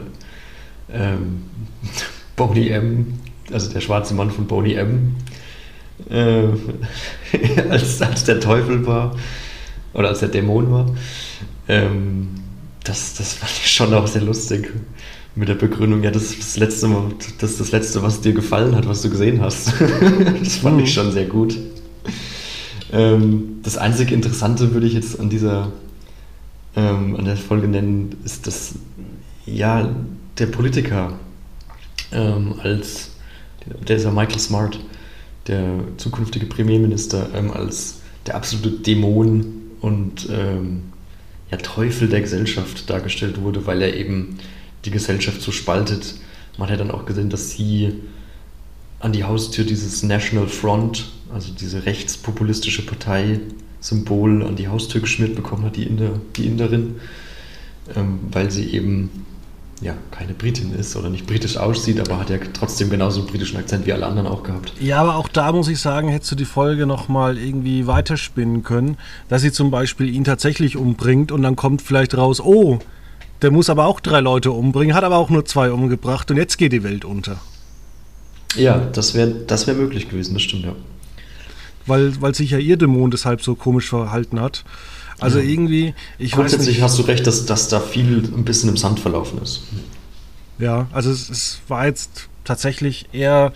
ähm, 0.91 1.43
Boney 2.35 2.69
M., 2.69 3.19
also 3.51 3.71
der 3.71 3.81
schwarze 3.81 4.13
Mann 4.13 4.31
von 4.31 4.47
Boney 4.47 4.73
M., 4.73 5.15
äh, 6.09 6.47
als, 7.69 8.01
als 8.01 8.23
der 8.23 8.39
Teufel 8.39 8.85
war 8.87 9.15
oder 9.93 10.09
als 10.09 10.19
der 10.19 10.29
Dämon 10.29 10.71
war. 10.71 10.87
Ähm, 11.67 12.29
das, 12.83 13.13
das 13.13 13.33
fand 13.33 13.51
ich 13.51 13.71
schon 13.71 13.93
auch 13.93 14.07
sehr 14.07 14.23
lustig. 14.23 14.73
Mit 15.35 15.49
der 15.49 15.55
Begründung, 15.55 16.03
ja, 16.03 16.11
das 16.11 16.23
ist 16.23 16.39
das 16.39 16.57
letzte, 16.57 16.89
das, 17.39 17.51
ist 17.51 17.59
das 17.59 17.71
letzte, 17.71 18.03
was 18.03 18.21
dir 18.21 18.33
gefallen 18.33 18.75
hat, 18.75 18.87
was 18.87 19.01
du 19.01 19.09
gesehen 19.09 19.41
hast. 19.41 19.73
das 20.39 20.57
fand 20.57 20.81
ich 20.81 20.89
mhm. 20.89 20.93
schon 20.93 21.11
sehr 21.11 21.25
gut. 21.25 21.57
Ähm, 22.93 23.59
das 23.63 23.77
einzige 23.77 24.13
Interessante 24.13 24.73
würde 24.73 24.87
ich 24.87 24.93
jetzt 24.93 25.19
an 25.19 25.29
dieser 25.29 25.71
ähm, 26.75 27.15
an 27.17 27.25
der 27.25 27.37
Folge 27.37 27.67
nennen, 27.67 28.15
ist, 28.23 28.47
dass 28.47 28.75
ja, 29.45 29.93
der 30.37 30.47
Politiker 30.47 31.13
ähm, 32.11 32.55
als 32.61 33.11
der 33.87 33.95
ist 33.95 34.03
ja 34.03 34.11
Michael 34.11 34.39
Smart, 34.39 34.79
der 35.47 35.79
zukünftige 35.97 36.45
Premierminister, 36.45 37.29
ähm, 37.33 37.51
als 37.51 38.01
der 38.25 38.35
absolute 38.35 38.71
Dämon 38.71 39.45
und 39.81 40.27
ähm, 40.29 40.83
ja, 41.51 41.57
Teufel 41.57 42.09
der 42.09 42.21
Gesellschaft 42.21 42.89
dargestellt 42.89 43.41
wurde, 43.41 43.65
weil 43.65 43.81
er 43.81 43.95
eben 43.95 44.37
die 44.85 44.91
Gesellschaft 44.91 45.41
so 45.41 45.51
spaltet. 45.51 46.15
Man 46.57 46.69
hat 46.69 46.79
dann 46.79 46.91
auch 46.91 47.05
gesehen, 47.05 47.29
dass 47.29 47.51
sie 47.51 48.01
an 49.03 49.11
die 49.11 49.25
Haustür 49.25 49.65
dieses 49.65 50.01
National 50.01 50.47
Front, 50.47 51.11
also 51.33 51.51
diese 51.51 51.85
rechtspopulistische 51.85 52.85
Partei, 52.85 53.41
Symbol 53.81 54.43
an 54.43 54.55
die 54.55 54.69
Haustür 54.69 55.01
geschmiert 55.01 55.35
bekommen 55.35 55.65
hat, 55.65 55.75
die, 55.75 55.83
Inder, 55.83 56.21
die 56.37 56.47
Inderin, 56.47 56.95
ähm, 57.97 58.19
weil 58.31 58.49
sie 58.49 58.69
eben 58.69 59.25
ja, 59.81 59.93
keine 60.11 60.33
Britin 60.33 60.73
ist 60.73 60.95
oder 60.95 61.09
nicht 61.09 61.27
britisch 61.27 61.57
aussieht, 61.57 61.99
aber 61.99 62.17
hat 62.17 62.29
ja 62.29 62.37
trotzdem 62.53 62.89
genauso 62.89 63.19
einen 63.19 63.29
britischen 63.29 63.57
Akzent 63.57 63.85
wie 63.85 63.91
alle 63.91 64.05
anderen 64.05 64.29
auch 64.29 64.41
gehabt. 64.41 64.71
Ja, 64.79 65.01
aber 65.01 65.17
auch 65.17 65.27
da 65.27 65.51
muss 65.51 65.67
ich 65.67 65.79
sagen, 65.79 66.07
hättest 66.07 66.31
du 66.31 66.35
die 66.35 66.45
Folge 66.45 66.85
nochmal 66.85 67.37
irgendwie 67.37 67.85
weiterspinnen 67.85 68.63
können, 68.63 68.95
dass 69.27 69.41
sie 69.41 69.51
zum 69.51 69.69
Beispiel 69.69 70.07
ihn 70.07 70.23
tatsächlich 70.23 70.77
umbringt 70.77 71.33
und 71.33 71.41
dann 71.41 71.57
kommt 71.57 71.81
vielleicht 71.81 72.15
raus, 72.15 72.39
oh, 72.39 72.79
der 73.41 73.51
muss 73.51 73.69
aber 73.69 73.85
auch 73.85 73.99
drei 73.99 74.21
Leute 74.21 74.53
umbringen, 74.53 74.95
hat 74.95 75.03
aber 75.03 75.17
auch 75.17 75.29
nur 75.29 75.43
zwei 75.43 75.73
umgebracht 75.73 76.31
und 76.31 76.37
jetzt 76.37 76.57
geht 76.57 76.71
die 76.71 76.83
Welt 76.83 77.03
unter. 77.03 77.41
Ja, 78.55 78.79
das 78.79 79.13
wäre 79.13 79.29
das 79.47 79.67
wär 79.67 79.73
möglich 79.73 80.09
gewesen, 80.09 80.33
das 80.33 80.43
stimmt, 80.43 80.65
ja. 80.65 80.75
Weil, 81.85 82.21
weil 82.21 82.33
sich 82.33 82.51
ja 82.51 82.57
ihr 82.57 82.77
Dämon 82.77 83.11
deshalb 83.11 83.41
so 83.41 83.55
komisch 83.55 83.89
verhalten 83.89 84.39
hat. 84.39 84.63
Also 85.19 85.39
ja. 85.39 85.45
irgendwie, 85.45 85.93
ich 86.17 86.31
Grundsätzlich 86.31 86.81
hast 86.81 86.97
du 86.97 87.03
recht, 87.03 87.27
dass, 87.27 87.45
dass 87.45 87.67
da 87.67 87.79
viel 87.79 88.29
ein 88.35 88.45
bisschen 88.45 88.69
im 88.69 88.77
Sand 88.77 88.99
verlaufen 88.99 89.41
ist. 89.41 89.63
Ja, 90.59 90.87
also 90.91 91.11
es, 91.11 91.29
es 91.29 91.59
war 91.67 91.85
jetzt 91.85 92.29
tatsächlich 92.43 93.07
eher 93.11 93.53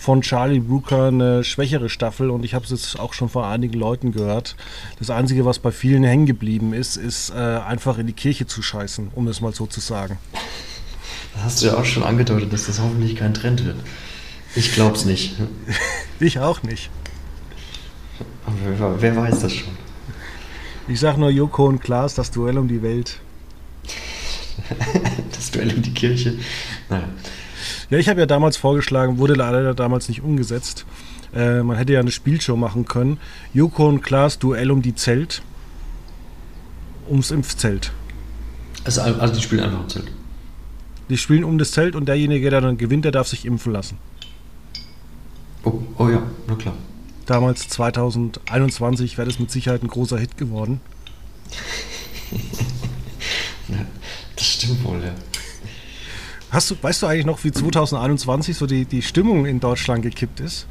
von 0.00 0.22
Charlie 0.22 0.60
Brooker 0.60 1.08
eine 1.08 1.44
schwächere 1.44 1.90
Staffel 1.90 2.30
und 2.30 2.42
ich 2.42 2.54
habe 2.54 2.64
es 2.64 2.70
jetzt 2.70 2.98
auch 2.98 3.12
schon 3.12 3.28
von 3.28 3.44
einigen 3.44 3.78
Leuten 3.78 4.12
gehört. 4.12 4.56
Das 4.98 5.10
Einzige, 5.10 5.44
was 5.44 5.58
bei 5.58 5.72
vielen 5.72 6.04
hängen 6.04 6.24
geblieben 6.24 6.72
ist, 6.72 6.96
ist 6.96 7.30
äh, 7.30 7.34
einfach 7.34 7.98
in 7.98 8.06
die 8.06 8.14
Kirche 8.14 8.46
zu 8.46 8.62
scheißen, 8.62 9.10
um 9.14 9.28
es 9.28 9.42
mal 9.42 9.52
so 9.52 9.66
zu 9.66 9.80
sagen. 9.80 10.18
Das 11.34 11.44
hast 11.44 11.62
du 11.62 11.66
ja 11.66 11.76
auch 11.76 11.84
schon 11.84 12.02
angedeutet, 12.02 12.50
dass 12.50 12.66
das 12.66 12.80
hoffentlich 12.80 13.14
kein 13.14 13.34
Trend 13.34 13.64
wird. 13.64 13.76
Ich 14.54 14.74
glaub's 14.74 15.04
nicht. 15.04 15.36
ich 16.20 16.38
auch 16.38 16.62
nicht. 16.62 16.90
Wer, 18.78 19.00
wer 19.00 19.16
weiß 19.16 19.40
das 19.40 19.54
schon? 19.54 19.72
Ich 20.88 20.98
sag 20.98 21.16
nur 21.16 21.30
Joko 21.30 21.66
und 21.66 21.80
Klaas, 21.80 22.14
das 22.14 22.30
Duell 22.30 22.58
um 22.58 22.66
die 22.66 22.82
Welt. 22.82 23.20
das 25.32 25.50
Duell 25.50 25.72
um 25.72 25.82
die 25.82 25.94
Kirche. 25.94 26.34
Naja. 26.88 27.08
Ja, 27.90 27.98
ich 27.98 28.08
habe 28.08 28.20
ja 28.20 28.26
damals 28.26 28.56
vorgeschlagen, 28.56 29.18
wurde 29.18 29.34
leider 29.34 29.74
damals 29.74 30.08
nicht 30.08 30.22
umgesetzt. 30.22 30.84
Äh, 31.34 31.62
man 31.62 31.76
hätte 31.76 31.92
ja 31.92 32.00
eine 32.00 32.10
Spielshow 32.10 32.56
machen 32.56 32.86
können. 32.86 33.18
Joko 33.52 33.88
und 33.88 34.02
Klaas 34.02 34.38
Duell 34.38 34.70
um 34.70 34.82
die 34.82 34.94
Zelt. 34.94 35.42
Ums 37.08 37.30
Impfzelt. 37.30 37.92
Also, 38.84 39.02
also 39.02 39.34
die 39.34 39.42
spielen 39.42 39.62
einfach 39.62 39.80
um 39.80 39.88
Zelt. 39.88 40.10
Die 41.08 41.18
spielen 41.18 41.44
um 41.44 41.58
das 41.58 41.72
Zelt 41.72 41.96
und 41.96 42.06
derjenige, 42.06 42.50
der 42.50 42.60
dann 42.60 42.78
gewinnt, 42.78 43.04
der 43.04 43.12
darf 43.12 43.28
sich 43.28 43.44
impfen 43.44 43.72
lassen. 43.72 43.98
Oh, 45.64 45.80
oh 45.98 46.08
ja, 46.08 46.22
na 46.46 46.54
klar 46.54 46.74
damals 47.30 47.68
2021 47.68 49.16
wäre 49.16 49.28
das 49.28 49.38
mit 49.38 49.52
Sicherheit 49.52 49.84
ein 49.84 49.88
großer 49.88 50.18
Hit 50.18 50.36
geworden. 50.36 50.80
das 54.36 54.44
stimmt 54.44 54.82
wohl, 54.84 55.00
ja. 55.02 55.12
Hast 56.50 56.72
du, 56.72 56.74
weißt 56.80 57.02
du 57.02 57.06
eigentlich 57.06 57.26
noch, 57.26 57.44
wie 57.44 57.52
2021 57.52 58.56
so 58.56 58.66
die, 58.66 58.84
die 58.84 59.02
Stimmung 59.02 59.46
in 59.46 59.60
Deutschland 59.60 60.02
gekippt 60.02 60.40
ist? 60.40 60.66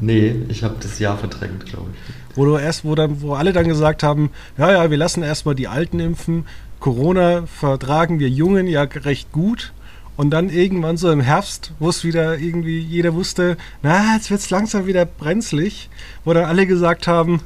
Nee, 0.00 0.36
ich 0.48 0.62
habe 0.62 0.76
das 0.80 1.00
Jahr 1.00 1.18
verdrängt, 1.18 1.66
glaube 1.66 1.90
ich. 1.92 1.96
Wo 2.36 2.44
du 2.44 2.56
erst, 2.56 2.84
wo 2.84 2.94
dann, 2.94 3.20
wo 3.22 3.34
alle 3.34 3.52
dann 3.52 3.66
gesagt 3.66 4.04
haben, 4.04 4.30
ja, 4.56 4.70
ja, 4.70 4.90
wir 4.90 4.98
lassen 4.98 5.24
erstmal 5.24 5.56
die 5.56 5.66
Alten 5.66 5.98
impfen, 5.98 6.46
Corona 6.78 7.46
vertragen 7.46 8.20
wir 8.20 8.28
Jungen 8.28 8.68
ja 8.68 8.82
recht 8.82 9.32
gut. 9.32 9.72
Und 10.16 10.30
dann 10.30 10.48
irgendwann 10.48 10.96
so 10.96 11.10
im 11.10 11.20
Herbst, 11.20 11.72
wo 11.78 11.90
es 11.90 12.02
wieder 12.02 12.38
irgendwie 12.38 12.78
jeder 12.78 13.14
wusste, 13.14 13.56
na, 13.82 14.14
jetzt 14.14 14.30
wird 14.30 14.40
es 14.40 14.50
langsam 14.50 14.86
wieder 14.86 15.04
brenzlig, 15.04 15.90
wo 16.24 16.32
dann 16.32 16.44
alle 16.44 16.66
gesagt 16.66 17.06
haben, 17.06 17.40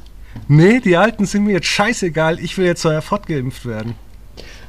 nee, 0.47 0.79
die 0.79 0.95
Alten 0.95 1.25
sind 1.25 1.43
mir 1.43 1.53
jetzt 1.53 1.67
scheißegal, 1.67 2.39
ich 2.39 2.57
will 2.57 2.65
jetzt 2.65 2.81
sofort 2.81 3.27
geimpft 3.27 3.65
werden. 3.65 3.95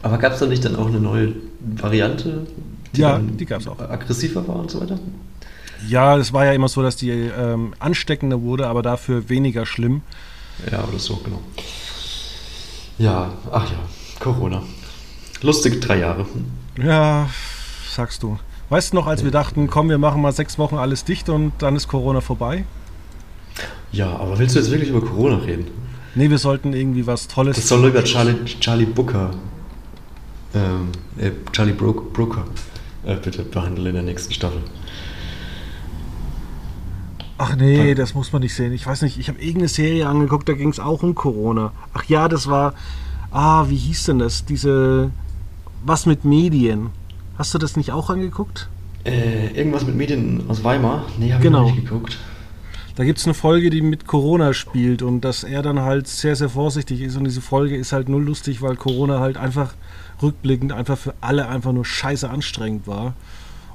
Aber 0.03 0.19
gab 0.19 0.33
es 0.33 0.41
da 0.41 0.47
nicht 0.47 0.65
dann 0.65 0.75
auch 0.75 0.87
eine 0.87 0.99
neue 0.99 1.35
Variante? 1.61 2.47
Die 2.95 3.01
ja, 3.01 3.21
die 3.21 3.47
gab 3.47 3.61
es 3.61 3.69
auch. 3.69 3.79
Aggressiver 3.79 4.47
war 4.49 4.57
und 4.57 4.71
so 4.71 4.81
weiter? 4.81 4.99
Ja, 5.89 6.17
es 6.17 6.33
war 6.33 6.45
ja 6.45 6.53
immer 6.53 6.69
so, 6.69 6.83
dass 6.83 6.97
die 6.97 7.11
ähm, 7.11 7.75
ansteckender 7.79 8.43
wurde, 8.43 8.67
aber 8.67 8.83
dafür 8.83 9.29
weniger 9.29 9.65
schlimm. 9.65 10.03
Ja, 10.71 10.85
oder 10.85 10.99
so, 10.99 11.17
genau. 11.17 11.41
Ja, 12.99 13.33
ach 13.51 13.71
ja, 13.71 13.79
Corona. 14.21 14.63
Lustig 15.41 15.81
drei 15.81 15.99
Jahre. 16.01 16.27
Ja, 16.83 17.29
sagst 17.95 18.23
du. 18.23 18.39
Weißt 18.69 18.93
du 18.93 18.97
noch, 18.97 19.07
als 19.07 19.23
wir 19.23 19.31
dachten, 19.31 19.69
komm, 19.69 19.89
wir 19.89 19.99
machen 19.99 20.23
mal 20.23 20.33
sechs 20.33 20.59
Wochen 20.59 20.77
alles 20.77 21.05
dicht 21.05 21.29
und 21.29 21.53
dann 21.59 21.77
ist 21.77 21.89
Corona 21.89 22.21
vorbei? 22.21 22.65
Ja, 23.93 24.17
aber 24.17 24.39
willst 24.39 24.55
du 24.55 24.61
jetzt 24.61 24.71
wirklich 24.71 24.91
über 24.91 25.03
Corona 25.03 25.37
reden? 25.37 25.67
Nee, 26.15 26.31
wir 26.31 26.39
sollten 26.39 26.73
irgendwie 26.73 27.07
was 27.07 27.29
Tolles. 27.29 27.57
Das 27.57 27.69
soll 27.69 27.87
über 27.87 28.05
Charlie, 28.05 28.45
Charlie 28.45 28.87
Booker, 28.87 29.31
ähm, 30.55 30.89
äh, 31.19 31.31
Charlie 31.53 31.73
Bro 31.73 31.93
Brooker, 32.13 32.45
äh, 33.05 33.17
bitte 33.17 33.43
behandeln 33.43 33.89
in 33.89 33.95
der 33.95 34.03
nächsten 34.03 34.33
Staffel. 34.33 34.63
Ach 37.39 37.57
nee, 37.57 37.95
das 37.95 38.15
muss 38.15 38.33
man 38.33 38.43
nicht 38.43 38.55
sehen. 38.55 38.73
Ich 38.73 38.87
weiß 38.87 39.03
nicht, 39.03 39.19
ich 39.19 39.29
habe 39.29 39.39
irgendeine 39.41 39.69
Serie 39.69 40.07
angeguckt, 40.07 40.49
da 40.49 40.53
ging 40.53 40.69
es 40.69 40.79
auch 40.79 41.03
um 41.03 41.15
Corona. 41.15 41.73
Ach 41.93 42.05
ja, 42.05 42.29
das 42.29 42.49
war, 42.49 42.75
ah, 43.31 43.69
wie 43.69 43.77
hieß 43.77 44.05
denn 44.05 44.19
das? 44.19 44.45
Diese, 44.45 45.11
was 45.85 46.07
mit 46.07 46.25
Medien. 46.25 46.91
Hast 47.43 47.53
du 47.55 47.59
das 47.59 47.77
nicht 47.77 47.91
auch 47.91 48.09
angeguckt? 48.09 48.69
Äh, 49.03 49.49
irgendwas 49.57 49.85
mit 49.85 49.97
Medien 49.97 50.45
aus 50.47 50.63
Weimar? 50.63 51.07
Nee, 51.19 51.33
habe 51.33 51.43
genau. 51.43 51.67
ich 51.67 51.75
nicht 51.75 51.89
geguckt. 51.89 52.17
Da 52.95 53.03
gibt 53.03 53.19
es 53.19 53.25
eine 53.25 53.35
Folge, 53.35 53.69
die 53.69 53.83
mit 53.83 54.07
Corona 54.07 54.55
spielt 54.55 55.03
und 55.03 55.23
dass 55.23 55.43
er 55.43 55.61
dann 55.61 55.81
halt 55.81 56.07
sehr, 56.07 56.37
sehr 56.37 56.49
vorsichtig 56.49 57.01
ist. 57.01 57.17
Und 57.17 57.25
diese 57.25 57.41
Folge 57.41 57.77
ist 57.77 57.93
halt 57.93 58.09
null 58.09 58.23
lustig, 58.23 58.63
weil 58.63 58.77
Corona 58.77 59.19
halt 59.19 59.39
einfach 59.39 59.75
rückblickend 60.23 60.71
einfach 60.71 60.97
für 60.97 61.15
alle 61.21 61.49
einfach 61.49 61.73
nur 61.73 61.85
scheiße 61.85 62.31
anstrengend 62.31 62.87
war. 62.87 63.15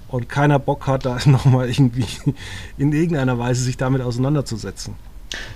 Und 0.07 0.29
keiner 0.29 0.59
Bock 0.59 0.87
hat, 0.87 1.03
da 1.03 1.19
nochmal 1.25 1.69
irgendwie 1.69 2.05
in 2.77 2.93
irgendeiner 2.93 3.37
Weise 3.37 3.63
sich 3.63 3.75
damit 3.75 4.01
auseinanderzusetzen. 4.01 4.93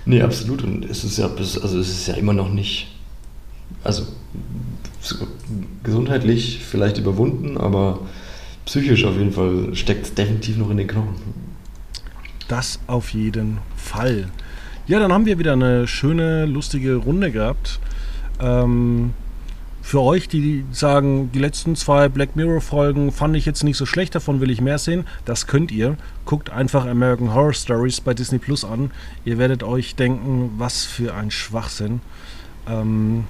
Nee, 0.04 0.20
absolut. 0.20 0.62
Und 0.62 0.84
es 0.84 1.02
ist 1.02 1.16
ja, 1.16 1.28
also 1.28 1.78
es 1.78 1.88
ist 1.88 2.08
ja 2.08 2.14
immer 2.16 2.34
noch 2.34 2.50
nicht. 2.50 2.94
Also 3.82 4.04
gesundheitlich 5.82 6.60
vielleicht 6.64 6.98
überwunden, 6.98 7.58
aber 7.58 8.00
psychisch 8.64 9.04
auf 9.04 9.16
jeden 9.16 9.32
Fall 9.32 9.74
steckt 9.74 10.06
es 10.06 10.14
definitiv 10.14 10.56
noch 10.56 10.70
in 10.70 10.76
den 10.76 10.86
Knochen. 10.86 11.14
Das 12.48 12.78
auf 12.86 13.10
jeden 13.10 13.58
Fall. 13.76 14.28
Ja, 14.86 14.98
dann 14.98 15.12
haben 15.12 15.26
wir 15.26 15.38
wieder 15.38 15.52
eine 15.52 15.86
schöne, 15.86 16.46
lustige 16.46 16.96
Runde 16.96 17.30
gehabt. 17.30 17.80
Ähm, 18.40 19.12
für 19.80 20.00
euch, 20.00 20.28
die 20.28 20.64
sagen, 20.70 21.30
die 21.32 21.40
letzten 21.40 21.74
zwei 21.74 22.08
Black 22.08 22.36
Mirror-Folgen 22.36 23.10
fand 23.10 23.36
ich 23.36 23.44
jetzt 23.46 23.64
nicht 23.64 23.76
so 23.76 23.84
schlecht, 23.84 24.14
davon 24.14 24.40
will 24.40 24.50
ich 24.50 24.60
mehr 24.60 24.78
sehen, 24.78 25.06
das 25.24 25.48
könnt 25.48 25.72
ihr. 25.72 25.96
Guckt 26.24 26.50
einfach 26.50 26.86
American 26.86 27.34
Horror 27.34 27.52
Stories 27.52 28.00
bei 28.00 28.14
Disney 28.14 28.38
Plus 28.38 28.64
an. 28.64 28.92
Ihr 29.24 29.38
werdet 29.38 29.64
euch 29.64 29.96
denken, 29.96 30.52
was 30.56 30.84
für 30.84 31.14
ein 31.14 31.30
Schwachsinn. 31.30 32.00
Ähm, 32.68 33.24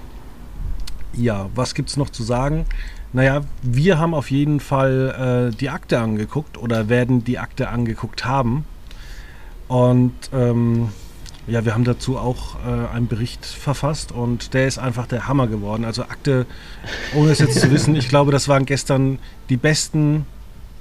ja, 1.15 1.49
was 1.55 1.75
gibt 1.75 1.89
es 1.89 1.97
noch 1.97 2.11
zu 2.11 2.23
sagen? 2.23 2.67
Naja, 3.13 3.43
wir 3.63 3.99
haben 3.99 4.15
auf 4.15 4.31
jeden 4.31 4.61
Fall 4.61 5.51
äh, 5.53 5.57
die 5.57 5.69
Akte 5.69 6.01
angeguckt 6.01 6.57
oder 6.57 6.89
werden 6.89 7.25
die 7.25 7.39
Akte 7.39 7.69
angeguckt 7.69 8.25
haben. 8.25 8.65
Und 9.69 10.15
ähm, 10.33 10.89
ja, 11.47 11.65
wir 11.65 11.75
haben 11.75 11.85
dazu 11.85 12.19
auch 12.19 12.57
äh, 12.65 12.95
einen 12.95 13.09
Bericht 13.09 13.45
verfasst 13.45 14.13
und 14.13 14.55
der 14.55 14.67
ist 14.67 14.79
einfach 14.79 15.07
der 15.07 15.29
Hammer 15.29 15.47
geworden. 15.47 15.85
Also 15.85 16.05
Akte, 16.05 16.47
ohne 17.15 17.33
es 17.33 17.41
jetzt 17.41 17.61
zu 17.61 17.71
wissen, 17.73 17.97
ich 17.97 18.09
glaube, 18.09 18.33
das 18.33 18.49
waren 18.49 18.65
gestern 18.65 19.19
die 19.49 19.57
besten 19.57 20.25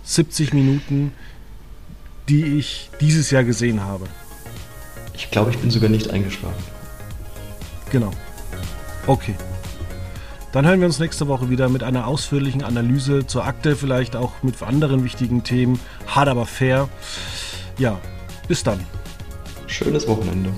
70 0.04 0.54
Minuten, 0.54 1.13
die 2.30 2.58
ich 2.60 2.89
dieses 3.02 3.32
Jahr 3.32 3.44
gesehen 3.44 3.82
habe. 3.82 4.06
Ich 5.13 5.32
glaube, 5.32 5.52
ich 5.52 5.58
bin 5.58 5.70
sogar 5.70 5.89
nicht 5.89 6.10
eingeschlafen. 6.10 6.63
Genau. 7.91 8.12
Okay. 9.08 9.36
Dann 10.52 10.68
hören 10.68 10.82
wir 10.82 10.88
uns 10.88 10.99
nächste 10.99 11.28
Woche 11.30 11.49
wieder 11.49 11.70
mit 11.70 11.82
einer 11.82 12.08
ausführlichen 12.08 12.64
Analyse 12.64 13.26
zur 13.26 13.45
Akte, 13.45 13.78
vielleicht 13.78 14.18
auch 14.18 14.43
mit 14.43 14.62
anderen 14.62 15.06
wichtigen 15.06 15.43
Themen. 15.43 15.80
Hart 16.08 16.28
aber 16.28 16.45
fair. 16.45 16.89
Ja, 17.78 17.99
bis 18.49 18.64
dann. 18.64 18.80
Schönes 19.68 20.08
Wochenende. 20.08 20.52